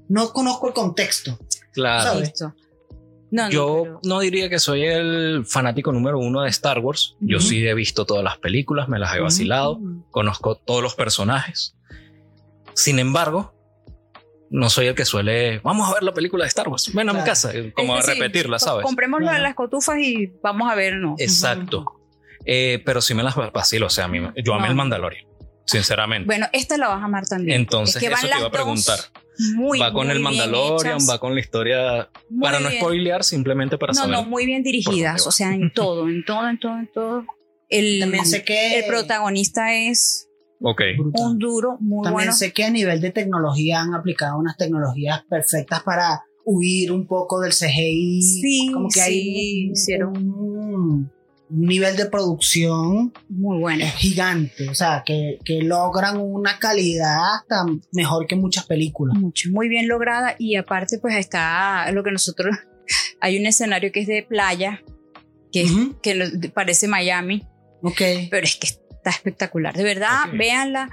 [0.08, 1.38] no conozco el contexto.
[1.72, 2.02] claro.
[2.04, 2.28] ¿sabes?
[2.28, 2.54] Listo.
[3.36, 7.16] No, no, Yo pero- no diría que soy el fanático número uno de Star Wars.
[7.20, 9.78] Yo sí he visto todas las películas, me las he vacilado,
[10.10, 11.76] conozco todos los personajes.
[12.74, 13.52] Sin embargo,
[14.50, 17.12] no soy el que suele, vamos a ver la película de Star Wars, ven a
[17.12, 18.84] mi casa, como Es a decir, repetirla, co- ¿sabes?
[18.84, 19.42] Compremos de Claro.
[19.42, 21.14] las cotufas y vamos a ver, no.
[21.18, 21.84] Exacto.
[22.44, 24.70] Eh, pero sí me las vacilo, o sea, a mí, yo amé No.
[24.70, 25.26] el Mandalorian,
[25.66, 26.26] sinceramente.
[26.26, 27.60] Bueno, esta la vas a amar también.
[27.60, 28.98] Entonces, es que eso te iba a dos preguntar.
[29.54, 32.80] Muy, va con muy el Mandalorian, va con la historia, muy para no bien.
[32.80, 34.16] spoilear, simplemente para No, saber.
[34.16, 37.24] no, muy bien dirigidas, o sea, en todo, en todo, en todo, en todo.
[37.68, 38.78] El, También sé que.
[38.78, 40.28] el protagonista es
[40.60, 40.80] Ok.
[40.96, 41.22] Brutal.
[41.26, 42.32] un duro, muy También bueno.
[42.32, 47.40] sé que a nivel de tecnología han aplicado unas tecnologías perfectas para huir un poco
[47.40, 48.22] del CGI.
[48.22, 50.16] Sí, como que sí, un, hicieron.
[50.16, 51.12] un-
[51.48, 53.84] un nivel de producción Muy bueno.
[53.96, 54.68] gigante.
[54.68, 59.16] O sea, que, que logran una calidad hasta mejor que muchas películas.
[59.18, 62.56] Mucho, muy bien lograda y aparte pues está lo que nosotros,
[63.20, 64.82] hay un escenario que es de playa,
[65.52, 65.66] que,
[66.02, 67.46] que lo- parece Miami,
[67.82, 68.00] Ok.
[68.30, 70.90] pero es que está espectacular, de verdad, véanla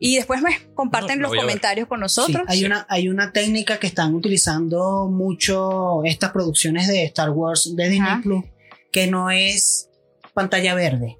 [0.00, 2.42] y después me comparten No, la los comentarios con Sí, nosotros.
[2.48, 7.88] hay, una, hay una técnica que están utilizando mucho estas producciones de Star Wars de
[7.88, 8.20] Disney Ajá.
[8.20, 8.44] Plus,
[8.90, 9.88] que no es
[10.34, 11.18] pantalla verde.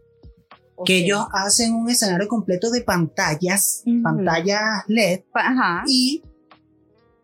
[0.85, 5.85] Que ellos hacen un escenario completo de pantallas, pantallas LED, Ajá.
[5.87, 6.23] y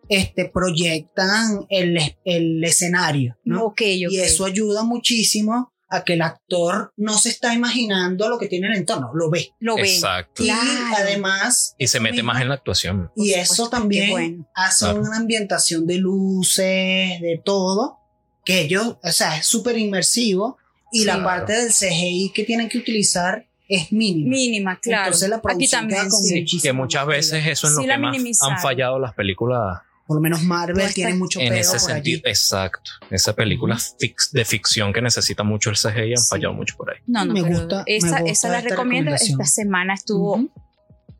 [0.07, 3.37] este, proyectan el, el escenario.
[3.43, 3.65] ¿no?
[3.65, 4.11] Ok, ok.
[4.11, 8.67] Y eso ayuda muchísimo a que el actor no se está imaginando lo que tiene
[8.67, 9.49] en el entorno, lo ve.
[9.59, 9.85] Lo ven.
[9.85, 10.43] Exacto.
[10.43, 10.95] Y Claro.
[10.97, 11.73] además...
[11.79, 13.11] Y se mete mismo- más en la actuación.
[13.15, 14.49] Y Por eso supuesto, también bueno.
[14.55, 15.01] hace Claro.
[15.01, 17.97] una ambientación de luces, de todo,
[18.45, 20.57] que ellos, o sea, es súper inmersivo
[20.91, 21.05] y Sí.
[21.05, 24.29] la parte del CGI que tienen que utilizar es mínima.
[24.31, 25.05] Mínima, claro.
[25.05, 26.39] Entonces la Aquí producción también, queda con sí.
[26.39, 30.15] muchísimo Que muchas veces eso es Sí, lo que más han fallado las películas Por
[30.17, 32.21] lo menos Marvel tiene mucho en pedo ese por sentido.
[32.25, 32.29] allí.
[32.31, 32.89] Exacto.
[33.11, 36.29] Esa película fix- de ficción que necesita mucho el CGI han Sí.
[36.31, 36.97] fallado mucho por ahí.
[37.05, 39.13] No, no, Me gusta- me esa, gusta esa la esta recomiendo.
[39.13, 40.51] Esta semana estuvo, Ujú.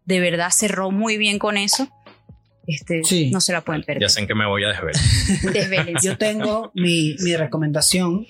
[0.05, 1.87] de verdad, cerró muy bien con eso.
[2.67, 3.31] Este, Sí.
[3.31, 4.03] No se la pueden perder.
[4.03, 5.95] Ya sé que me voy a desvelar.
[6.03, 8.25] Yo tengo mi, mi recomendación.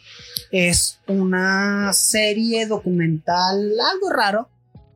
[0.52, 4.50] Es una serie documental, algo raro,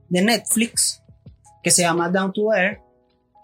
[0.10, 1.02] de Netflix,
[1.62, 2.80] que se llama Down to Earth,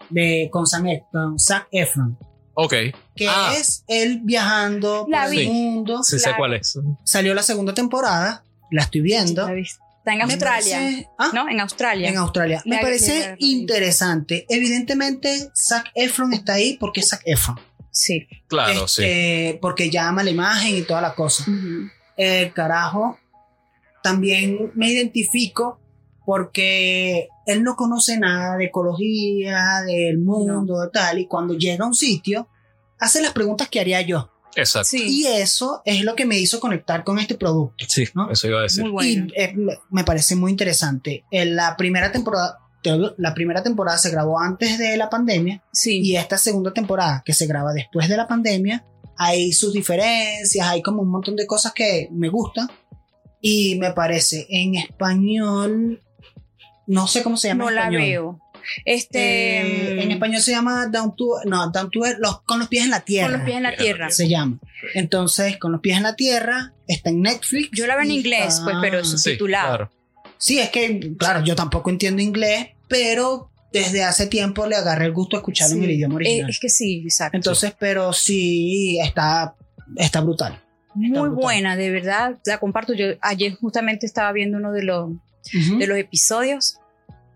[0.08, 2.18] de, con, Zac Efron.
[2.54, 2.74] Ok.
[3.14, 3.52] Que Ah.
[3.58, 5.40] es él viajando La por vi.
[5.42, 6.02] el mundo.
[6.02, 6.78] Sí sé cuál es.
[7.04, 9.46] Salió la segunda temporada, la estoy viendo.
[9.46, 9.79] ¿La viste?
[10.00, 10.76] Está en Australia.
[10.78, 11.30] parece- ¿Ah?
[11.34, 11.48] ¿No?
[11.48, 12.08] En Australia.
[12.08, 12.62] En Australia.
[12.64, 14.46] Me parece interesante.
[14.48, 17.58] Evidentemente, Zac Efron está ahí porque es Zac Efron.
[17.92, 18.26] Sí.
[18.48, 19.02] Claro, sí.
[19.04, 21.44] Este, Porque llama la imagen y toda la cosa.
[22.16, 23.18] El carajo,
[24.02, 25.80] también me identifico
[26.24, 31.88] porque él no conoce nada de ecología, del mundo, de tal, y cuando llega a
[31.88, 32.48] un sitio,
[32.98, 34.30] hace las preguntas que haría yo.
[34.56, 34.88] Exacto.
[34.88, 35.04] Sí.
[35.22, 37.84] Y eso es lo que me hizo conectar con este producto.
[37.88, 38.30] Sí, ¿no?
[38.30, 38.82] eso iba a decir.
[38.82, 39.26] Muy bueno.
[39.36, 39.54] Y eh,
[39.90, 41.24] me- parece muy interesante.
[41.30, 46.00] En la primera temporada, te- la primera temporada se grabó antes de la pandemia sí.
[46.02, 48.84] y esta segunda temporada que se graba después de la pandemia,
[49.16, 52.68] hay sus diferencias, hay como un montón de cosas que me gustan
[53.40, 56.02] y me parece en español,
[56.86, 57.64] no sé cómo se llama.
[57.64, 58.02] no en la español.
[58.02, 58.40] veo.
[58.84, 59.60] Este.
[59.60, 62.84] Eh, en español se llama Down to, no, Down to Earth, los- con los pies
[62.84, 63.28] en la tierra.
[63.30, 64.10] Con los pies en la tierra.
[64.10, 64.58] Se llama.
[64.94, 67.70] Entonces, con los pies en la tierra, está en Netflix.
[67.72, 69.68] Yo la veo en inglés, está- pues, pero Sí, subtitulada.
[69.68, 69.90] claro.
[70.38, 75.12] Sí, es que, claro, yo tampoco entiendo inglés, pero desde hace tiempo le agarré el
[75.12, 75.84] gusto a escucharlo en Sí.
[75.84, 76.50] el idioma Eh, original.
[76.50, 77.36] es que sí, exacto.
[77.36, 79.54] Entonces, pero sí está,
[79.96, 80.60] está brutal.
[80.94, 81.30] Muy brutal.
[81.30, 82.38] buena, de verdad.
[82.46, 82.94] La comparto.
[82.94, 85.78] Yo ayer justamente estaba viendo uno de los, Ujú.
[85.78, 86.78] de los episodios.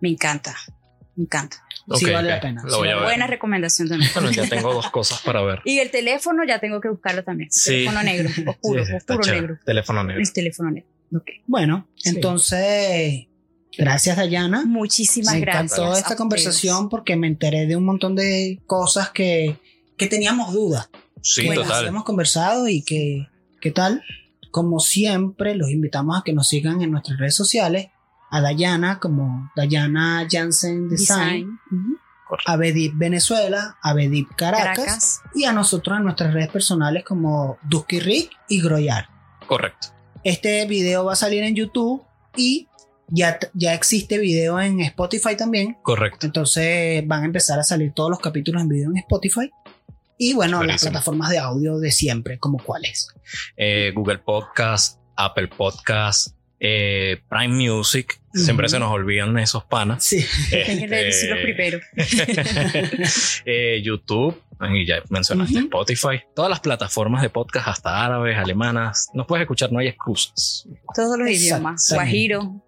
[0.01, 0.57] Me encanta.
[1.17, 1.57] Me encanta.
[1.97, 2.43] Sí, Ok, vale la ok.
[2.43, 3.05] pena, Lo sí voy a vale ver.
[3.05, 4.11] Buena recomendación también.
[4.15, 5.61] Bueno, ya tengo dos cosas para ver.
[5.67, 7.51] Y el teléfono ya tengo que buscarlo también.
[7.53, 7.71] Sí.
[7.71, 9.41] Teléfono negro, oscuro, Sí, oscuro chévere.
[9.43, 9.59] negro.
[9.65, 10.21] Teléfono negro.
[10.23, 10.89] El teléfono negro.
[11.15, 11.31] Ok.
[11.47, 12.09] Bueno, Sí.
[12.11, 13.27] entonces,
[13.77, 14.65] gracias Dayana.
[14.67, 15.65] Muchísimas me gracias.
[15.73, 16.19] encantó a esta ustedes.
[16.19, 19.57] conversación porque me enteré de un montón de cosas que,
[19.97, 20.89] que teníamos dudas.
[21.23, 21.87] Sí, que las total.
[21.87, 23.29] hemos conversado y que,
[23.61, 24.03] ¿qué tal?
[24.51, 27.89] Como siempre, los invitamos a que nos sigan en nuestras redes sociales.
[28.35, 31.61] A Dayana como Dayana Jansen Design,
[32.47, 35.21] a Bedip Venezuela, a Bedip Caracas, Caracas.
[35.37, 39.09] y a nosotros en nuestras redes personales como Dusky Rick y Groyar.
[39.47, 39.89] Correcto.
[40.25, 42.03] Este video va a salir en YouTube
[42.35, 42.67] y
[43.07, 45.77] ya, ya existe video en Spotify también.
[45.83, 46.27] Correcto.
[46.27, 49.49] Entonces van a empezar a salir todos los capítulos en video en Spotify.
[50.19, 53.15] Y bueno, las plataformas de audio de siempre, como cuáles.
[53.57, 58.21] Eh, Google Podcast, Apple Podcast, eh, Prime Music.
[58.35, 60.05] Siempre se nos olvidan esos panas.
[60.05, 60.25] Sí.
[61.43, 61.81] Primero.
[63.47, 65.59] Eh, YouTube, y ya mencionaste.
[65.59, 70.67] Spotify, todas las plataformas de podcast, hasta árabes, alemanas, nos puedes escuchar, no hay excusas.
[70.95, 71.91] Todos los idiomas.
[71.93, 72.65] Guajiro.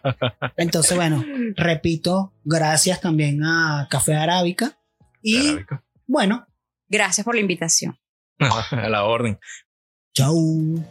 [0.56, 1.24] Entonces, bueno,
[1.56, 4.78] repito, gracias también a Café Arábica.
[5.22, 5.58] Y
[6.06, 6.46] bueno,
[6.88, 7.98] Gracias por la invitación.
[8.38, 9.38] A la orden.
[10.12, 10.84] chau.